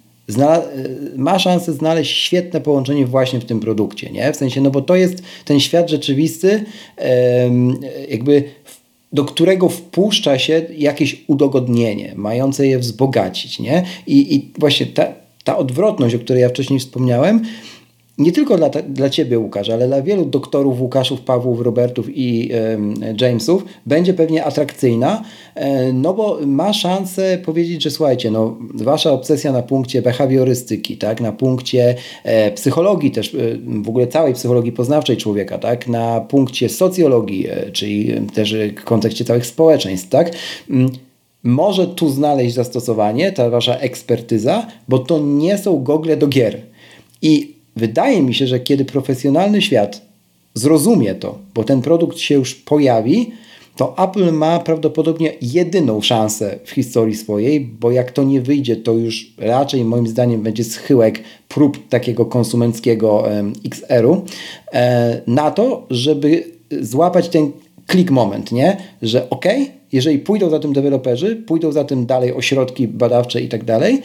[1.17, 4.33] ma szansę znaleźć świetne połączenie właśnie w tym produkcie, nie?
[4.33, 6.63] W sensie, no bo to jest ten świat rzeczywisty,
[8.09, 8.43] jakby
[9.17, 13.59] do którego wpuszcza się jakieś udogodnienie, mające je wzbogacić.
[13.59, 13.83] Nie?
[14.07, 15.05] I, i właśnie ta,
[15.43, 17.41] ta odwrotność, o której ja wcześniej wspomniałem,
[18.17, 23.15] nie tylko dla, dla Ciebie, Łukasz, ale dla wielu doktorów, Łukaszów, Pawłów, Robertów i y,
[23.21, 25.23] Jamesów będzie pewnie atrakcyjna,
[25.57, 31.21] y, no bo ma szansę powiedzieć, że słuchajcie, no, Wasza obsesja na punkcie behawiorystyki, tak,
[31.21, 33.37] na punkcie e, psychologii też, e,
[33.83, 39.45] w ogóle całej psychologii poznawczej człowieka, tak, na punkcie socjologii, czyli też w kontekście całych
[39.45, 40.31] społeczeństw, tak,
[40.69, 40.89] mm,
[41.43, 46.61] może tu znaleźć zastosowanie, ta Wasza ekspertyza, bo to nie są gogle do gier.
[47.21, 50.01] I wydaje mi się, że kiedy profesjonalny świat
[50.53, 53.31] zrozumie to, bo ten produkt się już pojawi,
[53.75, 58.93] to Apple ma prawdopodobnie jedyną szansę w historii swojej, bo jak to nie wyjdzie, to
[58.93, 63.23] już raczej moim zdaniem będzie schyłek prób takiego konsumenckiego
[63.65, 64.25] XR-u
[64.73, 66.43] e, na to, żeby
[66.81, 67.51] złapać ten
[67.91, 68.77] click moment, nie?
[69.01, 69.45] Że ok,
[69.91, 74.01] jeżeli pójdą za tym deweloperzy, pójdą za tym dalej ośrodki badawcze i tak dalej,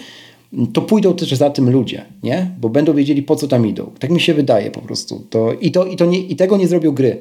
[0.72, 2.50] to pójdą też za tym ludzie, nie?
[2.60, 3.90] Bo będą wiedzieli, po co tam idą.
[3.98, 5.26] Tak mi się wydaje po prostu.
[5.30, 7.18] To, i, to, i, to nie, I tego nie zrobią gry.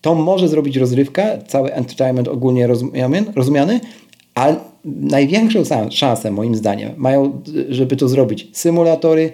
[0.00, 3.80] To może zrobić rozrywka, cały entertainment ogólnie rozumiany, rozumiany,
[4.34, 9.32] ale największą szansę, moim zdaniem, mają, żeby to zrobić symulatory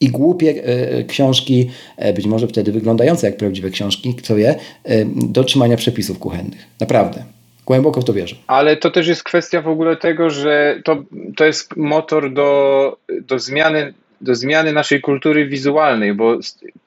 [0.00, 5.04] i głupie e, książki, e, być może wtedy wyglądające jak prawdziwe książki, kto wie, e,
[5.04, 6.66] do trzymania przepisów kuchennych.
[6.80, 7.37] Naprawdę.
[7.68, 8.36] Głęboko w to wierzę.
[8.46, 11.02] Ale to też jest kwestia w ogóle tego, że to,
[11.36, 16.38] to jest motor do, do zmiany do zmiany naszej kultury wizualnej, bo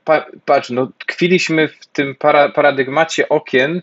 [0.06, 3.82] pa, patrz, no, tkwiliśmy w tym para, paradygmacie okien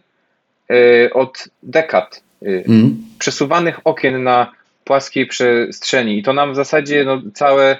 [0.70, 2.22] y, od dekad.
[2.42, 2.96] Y, mm.
[3.18, 4.52] Przesuwanych okien na
[4.84, 6.18] płaskiej przestrzeni.
[6.18, 7.78] I to nam w zasadzie no, całe,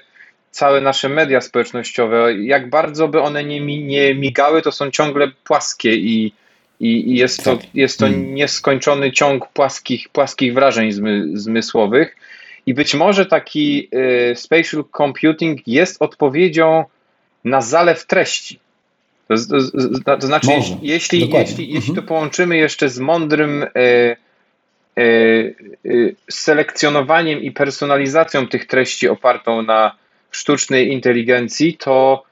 [0.50, 5.94] całe nasze media społecznościowe, jak bardzo by one nie, nie migały, to są ciągle płaskie
[5.94, 6.32] i,
[6.80, 7.66] i, i jest, to, tak.
[7.74, 8.34] jest to mm.
[8.34, 12.16] nieskończony ciąg płaskich, płaskich wrażeń zmy, zmysłowych.
[12.66, 13.88] I być może taki
[14.30, 16.84] y, spatial computing jest odpowiedzią
[17.44, 18.58] na zalew treści.
[19.28, 19.34] To,
[20.04, 20.74] to, to znaczy, może.
[20.82, 21.44] jeśli, jeśli, mhm.
[21.58, 24.16] jeśli to połączymy jeszcze z mądrym y,
[26.30, 29.96] selekcjonowaniem i personalizacją tych treści opartą na
[30.30, 32.24] sztucznej inteligencji, to,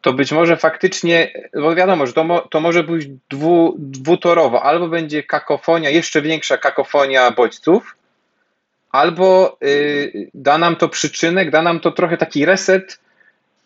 [0.00, 5.22] to być może faktycznie, bo wiadomo, że to, to może być dwu, dwutorowo, albo będzie
[5.22, 7.96] kakofonia, jeszcze większa kakofonia bodźców,
[8.92, 13.00] albo y, da nam to przyczynek, da nam to trochę taki reset,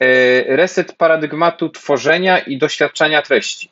[0.02, 3.70] y, reset paradygmatu tworzenia i doświadczania treści.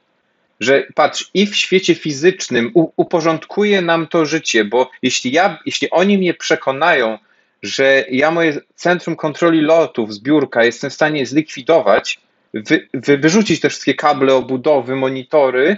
[0.60, 5.90] Że patrz, i w świecie fizycznym u, uporządkuje nam to życie, bo jeśli, ja, jeśli
[5.90, 7.18] oni mnie przekonają,
[7.62, 12.18] że ja moje centrum kontroli lotów, zbiórka jestem w stanie zlikwidować,
[12.54, 15.76] wy, wy, wyrzucić te wszystkie kable, obudowy, monitory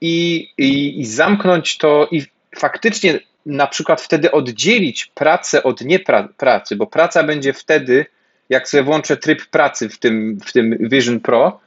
[0.00, 2.22] i, i, i zamknąć to i
[2.58, 8.06] faktycznie na przykład wtedy oddzielić pracę od niepracy, bo praca będzie wtedy,
[8.48, 11.60] jak sobie włączę tryb pracy w tym, w tym Vision Pro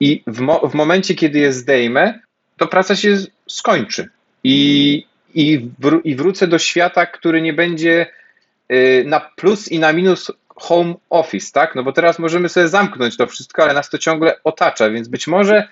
[0.00, 2.18] i w, mo w momencie, kiedy je zdejmę,
[2.56, 3.18] to praca się
[3.48, 4.08] skończy.
[4.44, 8.06] I, i, wró i wrócę do świata, który nie będzie
[8.72, 11.74] y, na plus i na minus home office, tak?
[11.74, 15.26] No bo teraz możemy sobie zamknąć to wszystko, ale nas to ciągle otacza, więc być
[15.26, 15.68] może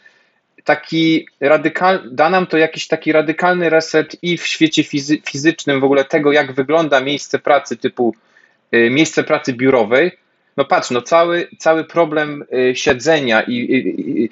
[0.64, 5.84] taki radykal, da nam to jakiś taki radykalny reset i w świecie fizy, fizycznym w
[5.84, 8.14] ogóle tego, jak wygląda miejsce pracy typu
[8.74, 10.18] y, miejsce pracy biurowej.
[10.56, 14.28] No patrz, no cały, cały problem y, siedzenia i, i, i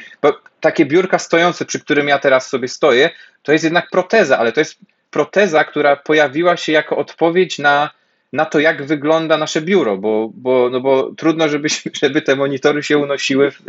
[0.60, 3.10] takie biurka stojące, przy którym ja teraz sobie stoję,
[3.42, 4.78] to jest jednak proteza, ale to jest
[5.10, 7.90] proteza, która pojawiła się jako odpowiedź na
[8.32, 11.68] na to, jak wygląda nasze biuro, bo, bo, no bo trudno, żeby,
[12.02, 13.62] żeby te monitory się unosiły w,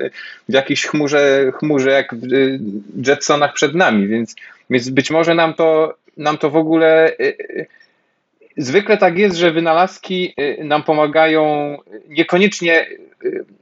[0.50, 2.60] w jakiejś chmurze, chmurze jak w y,
[3.08, 4.36] Jetsonach przed nami, więc,
[4.70, 7.14] więc być może nam to, nam to w ogóle.
[7.20, 7.68] Y, y,
[8.58, 12.88] zwykle tak jest, że wynalazki nam pomagają niekoniecznie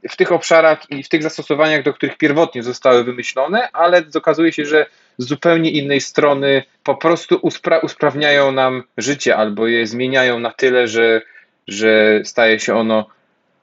[0.08, 4.64] w tych obszarach i w tych zastosowaniach, do których pierwotnie zostały wymyślone, ale okazuje się,
[4.64, 4.86] że
[5.20, 10.88] z zupełnie innej strony po prostu uspra usprawniają nam życie albo je zmieniają na tyle,
[10.88, 11.22] że,
[11.68, 13.06] że staje się ono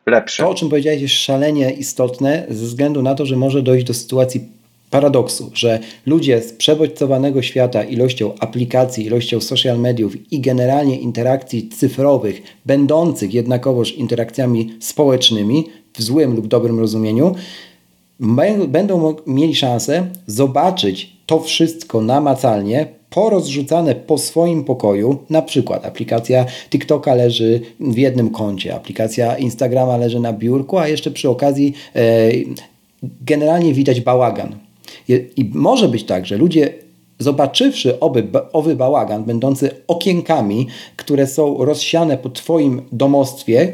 [0.06, 0.44] lepsze.
[0.44, 3.94] To, o czym powiedziałeś, jest szalenie istotne ze względu na to, że może dojść do
[3.94, 4.42] sytuacji
[4.90, 12.42] paradoksu, że ludzie z przebodźcowanego świata ilością aplikacji, ilością social mediów i generalnie interakcji cyfrowych,
[12.66, 17.36] będących jednakowoż interakcjami społecznymi w złym lub dobrym rozumieniu,
[18.68, 27.16] będą mieli szansę zobaczyć to wszystko namacalnie, porozrzucane po swoim pokoju, na przykład aplikacja TikToka
[27.16, 32.32] leży w jednym kącie, aplikacja Instagrama leży na biurku, a jeszcze przy okazji e,
[33.22, 34.56] generalnie widać bałagan.
[35.10, 36.74] I może być tak, że ludzie
[37.20, 43.74] zobaczywszy oby, owy bałagan, będący okienkami, które są rozsiane po Twoim domostwie,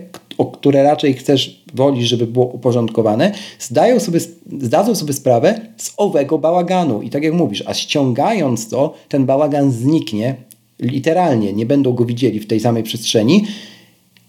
[0.54, 4.20] które raczej chcesz, wolisz, żeby było uporządkowane, zdają sobie,
[4.62, 7.02] zdadzą sobie sprawę z owego bałaganu.
[7.02, 10.36] I tak jak mówisz, a ściągając to, ten bałagan zniknie
[10.80, 13.46] literalnie, nie będą go widzieli w tej samej przestrzeni.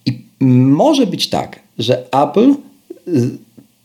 [0.06, 2.54] I może być tak, że Apple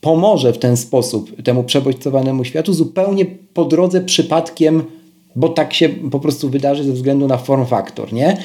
[0.01, 4.83] pomoże w ten sposób temu przebodźcowanemu światu zupełnie po drodze przypadkiem,
[5.35, 8.37] bo tak się po prostu wydarzy ze względu na form factor, nie?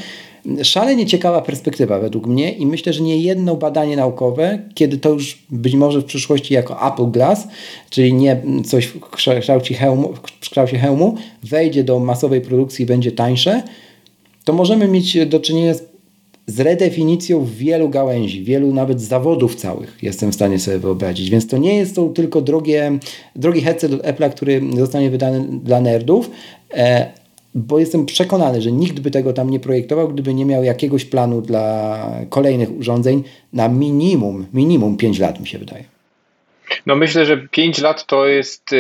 [0.62, 5.38] Szalenie ciekawa perspektywa według mnie i myślę, że nie jedno badanie naukowe, kiedy to już
[5.51, 7.49] być może w przyszłości jako Apple Glass,
[7.90, 9.01] czyli nie coś w
[9.40, 13.62] kształcie hełmu, w kształcie hełmu wejdzie do masowej produkcji i będzie tańsze,
[14.45, 15.95] to możemy mieć do czynienia z
[16.47, 21.30] z redefinicją wielu gałęzi, wielu nawet zawodów całych jestem w stanie sobie wyobrazić.
[21.30, 22.99] Więc to nie jest to tylko drogie,
[23.36, 26.30] drogi headset od Apple'a, który zostanie wydany dla nerdów,
[26.74, 27.12] e,
[27.55, 31.40] bo jestem przekonany, że nikt by tego tam nie projektował, gdyby nie miał jakiegoś planu
[31.40, 31.98] dla
[32.30, 35.84] kolejnych urządzeń na minimum, minimum 5 lat mi się wydaje.
[36.86, 38.70] No myślę, że 5 lat to jest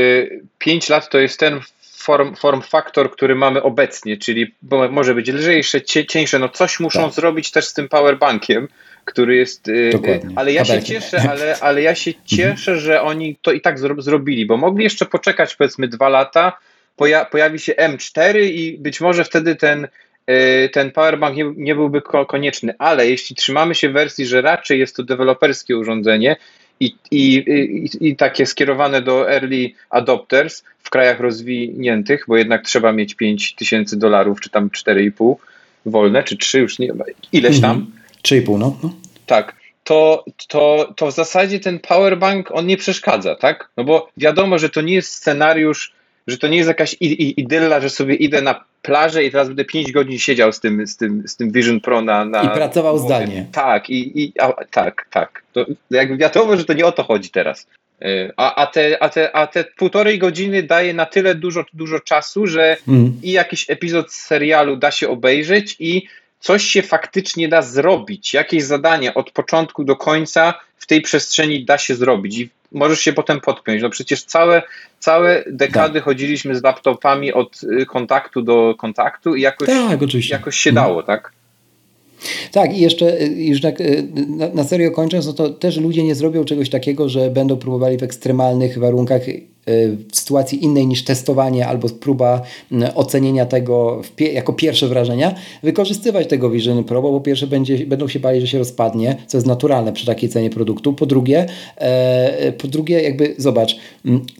[0.58, 1.60] 5 y, lat to jest ten
[2.04, 4.54] form, form faktor, który mamy obecnie, czyli
[4.90, 7.12] może być lżejsze, cieńsze, no coś muszą tak.
[7.12, 8.68] zrobić też z tym powerbankiem,
[9.04, 9.68] który jest.
[9.68, 10.30] Y, Dokładnie.
[10.36, 12.26] Ale ja się cieszę, ale, ale ja się mhm.
[12.26, 16.58] cieszę, że oni to i tak zrobili, bo mogli jeszcze poczekać powiedzmy dwa lata,
[16.96, 19.88] poja pojawi się M4 i być może wtedy ten,
[20.30, 24.96] y, ten powerbank nie, nie byłby konieczny, ale jeśli trzymamy się wersji, że raczej jest
[24.96, 26.36] to deweloperskie urządzenie
[26.80, 32.92] i, i, i, i takie skierowane do early adopters w krajach rozwiniętych, bo jednak trzeba
[32.92, 35.34] mieć 5 tysięcy dolarów, czy tam 4,5
[35.86, 36.88] wolne, czy 3 już nie,
[37.32, 37.70] ileś tam.
[37.70, 37.92] Mhm.
[38.22, 38.78] 3,5 no.
[38.82, 38.94] no.
[39.26, 43.70] Tak, to, to, to w zasadzie ten powerbank on nie przeszkadza, tak?
[43.76, 45.93] No bo wiadomo, że to nie jest scenariusz,
[46.26, 49.92] że to nie jest jakaś idylla, że sobie idę na plażę i teraz będę 5
[49.92, 52.24] godzin siedział z tym, z tym, z tym Vision Pro na.
[52.24, 53.46] na I pracował zdalnie.
[53.52, 55.42] Tak, i, i a, tak, tak.
[55.52, 57.66] To jakby wiadomo, że to nie o to chodzi teraz.
[58.02, 62.00] E, a, a, te, a, te, a te półtorej godziny daje na tyle dużo, dużo
[62.00, 63.12] czasu, że mm.
[63.22, 66.08] i jakiś epizod serialu da się obejrzeć i
[66.40, 71.78] coś się faktycznie da zrobić, jakieś zadanie od początku do końca w tej przestrzeni da
[71.78, 73.82] się zrobić i możesz się potem podpiąć.
[73.82, 74.62] No przecież całe,
[74.98, 76.04] całe dekady tak.
[76.04, 80.00] chodziliśmy z laptopami od y, kontaktu do kontaktu i jakoś, tak,
[80.30, 81.32] jakoś się dało, tak?
[82.52, 86.02] Tak, i jeszcze y, już tak y, na, na serio kończąc, no to też ludzie
[86.02, 89.22] nie zrobią czegoś takiego, że będą próbowali w ekstremalnych warunkach
[89.66, 92.42] w sytuacji innej niż testowanie albo próba
[92.94, 98.20] ocenienia tego jako pierwsze wrażenia, wykorzystywać tego Vision Pro, bo po pierwsze będzie, będą się
[98.20, 100.92] bali, że się rozpadnie, co jest naturalne przy takiej cenie produktu.
[100.92, 101.46] Po drugie,
[101.76, 103.76] e, po drugie jakby zobacz,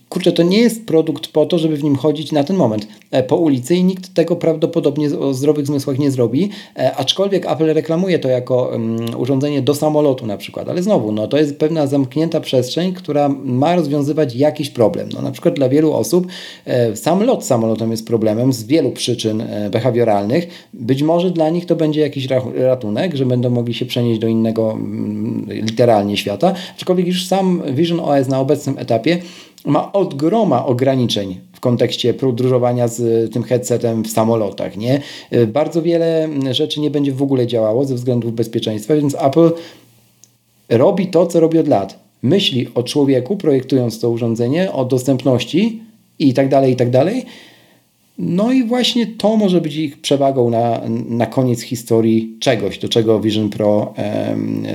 [0.09, 3.22] kurczę, to nie jest produkt po to, żeby w nim chodzić na ten moment e,
[3.22, 8.18] po ulicy i nikt tego prawdopodobnie o zdrowych zmysłach nie zrobi, e, aczkolwiek Apple reklamuje
[8.18, 12.41] to jako um, urządzenie do samolotu na przykład, ale znowu, no to jest pewna zamknięta
[12.41, 15.09] przestrzeń, która ma rozwiązywać jakiś problem.
[15.15, 16.27] No, na przykład dla wielu osób
[16.65, 20.69] e, sam lot samolotem jest problemem z wielu przyczyn e, behawioralnych.
[20.75, 24.73] Być może dla nich to będzie jakiś ratunek, że będą mogli się przenieść do innego
[24.73, 29.19] mm, literalnie świata, aczkolwiek już sam Vision OS na obecnym etapie
[29.65, 34.77] ma od groma ograniczeń w kontekście podróżowania z tym headsetem w samolotach.
[34.77, 35.01] Nie?
[35.31, 39.51] E, bardzo wiele rzeczy nie będzie w ogóle działało ze względów bezpieczeństwa, więc Apple
[40.69, 45.83] robi to, co robi od lat myśli o człowieku, projektując to urządzenie, o dostępności
[46.18, 47.25] i tak dalej, i tak dalej.
[48.18, 53.20] No i właśnie to może być ich przewagą na, na koniec historii czegoś, do czego
[53.20, 53.95] Vision Pro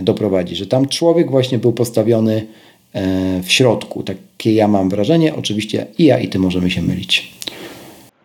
[0.02, 2.48] doprowadzi, że tam człowiek właśnie był postawiony
[2.94, 4.04] e, w środku.
[4.04, 5.36] Takie ja mam wrażenie.
[5.36, 7.34] Oczywiście i ja, i ty możemy się mylić.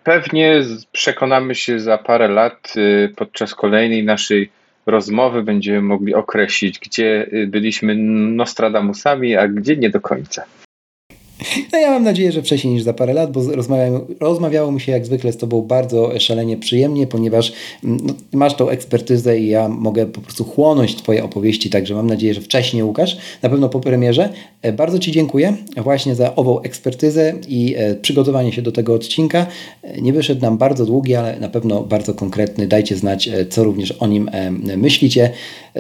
[0.05, 0.63] Pewnie
[0.93, 4.51] przekonamy się za parę lat y, podczas kolejnej naszej
[4.87, 7.95] rozmowy będziemy mogli określić, gdzie y, byliśmy
[8.37, 10.45] Nostradamusami, a gdzie nie do końca.
[11.73, 14.93] No ja mam nadzieję, że wcześniej niż za parę lat, bo rozmawiało, rozmawiało mi się
[14.93, 17.53] jak zwykle z Tobą bardzo szalenie przyjemnie, ponieważ
[17.85, 22.07] mm, no, masz tą ekspertyzę i ja mogę po prostu chłonąć Twoje opowieści, także mam
[22.07, 24.29] nadzieję, że wcześniej Łukasz, na pewno po premierze.
[24.63, 29.47] E, bardzo Ci dziękuję właśnie za ową ekspertyzę i e, przygotowanie się do tego odcinka.
[29.83, 32.67] E, nie wyszedł nam bardzo długi, ale na pewno bardzo konkretny.
[32.67, 34.31] Dajcie znać, co również o nim
[34.77, 35.31] myślicie,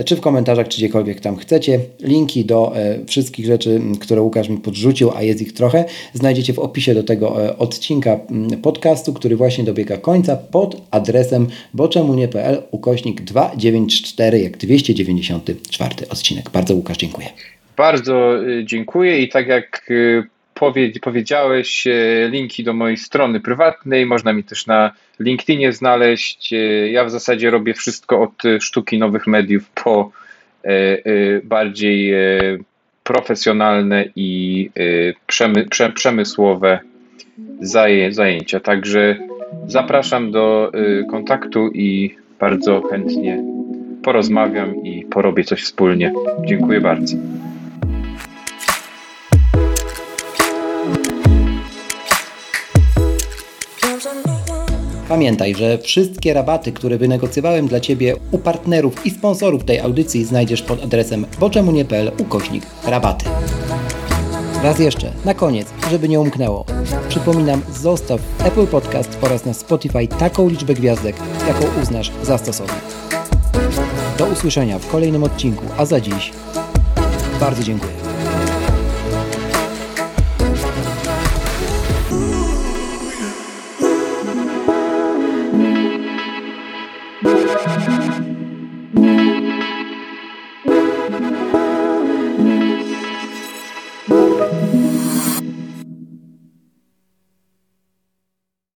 [0.05, 1.80] czy w komentarzach, czy gdziekolwiek tam chcecie.
[2.01, 2.72] Linki do
[3.07, 7.45] wszystkich rzeczy, które Łukasz mi podrzucił, a jest ich trochę, znajdziecie w opisie do tego
[7.45, 8.20] e, odcinka
[8.62, 16.51] podcastu, który właśnie dobiega końca pod adresem boczemunie.pl ukośnik 294 jak 294 odcinek.
[16.51, 17.28] Bardzo Łukasz dziękuję.
[17.76, 20.22] Bardzo y, dziękuję i tak jak y,
[21.00, 24.90] powiedziałeś, y, linki do mojej strony prywatnej, można mi też na
[25.20, 26.55] LinkedInie znaleźć.
[26.90, 30.11] Ja w zasadzie robię wszystko od sztuki nowych mediów po
[31.44, 32.14] bardziej
[33.05, 34.70] profesjonalne i
[35.26, 36.78] przemy, prze, przemysłowe
[37.61, 38.61] zaję, zajęcia.
[38.61, 39.16] Także
[39.66, 40.72] zapraszam do
[41.11, 43.42] kontaktu i bardzo chętnie
[44.05, 46.12] porozmawiam i porobię coś wspólnie.
[46.46, 47.16] Dziękuję bardzo.
[55.09, 60.62] Pamiętaj, że wszystkie rabaty, które wynegocjowałem dla Ciebie u partnerów i sponsorów tej audycji znajdziesz
[60.62, 63.24] pod adresem boczemunie.pl ukośnik rabaty.
[64.62, 66.64] Raz jeszcze, na koniec, żeby nie umknęło.
[67.09, 71.16] Przypominam, zostaw Apple Podcast oraz na Spotify taką liczbę gwiazdek,
[71.48, 72.74] jaką uznasz za stosowną.
[74.18, 76.32] Do usłyszenia w kolejnym odcinku, a za dziś
[77.40, 78.03] bardzo dziękuję.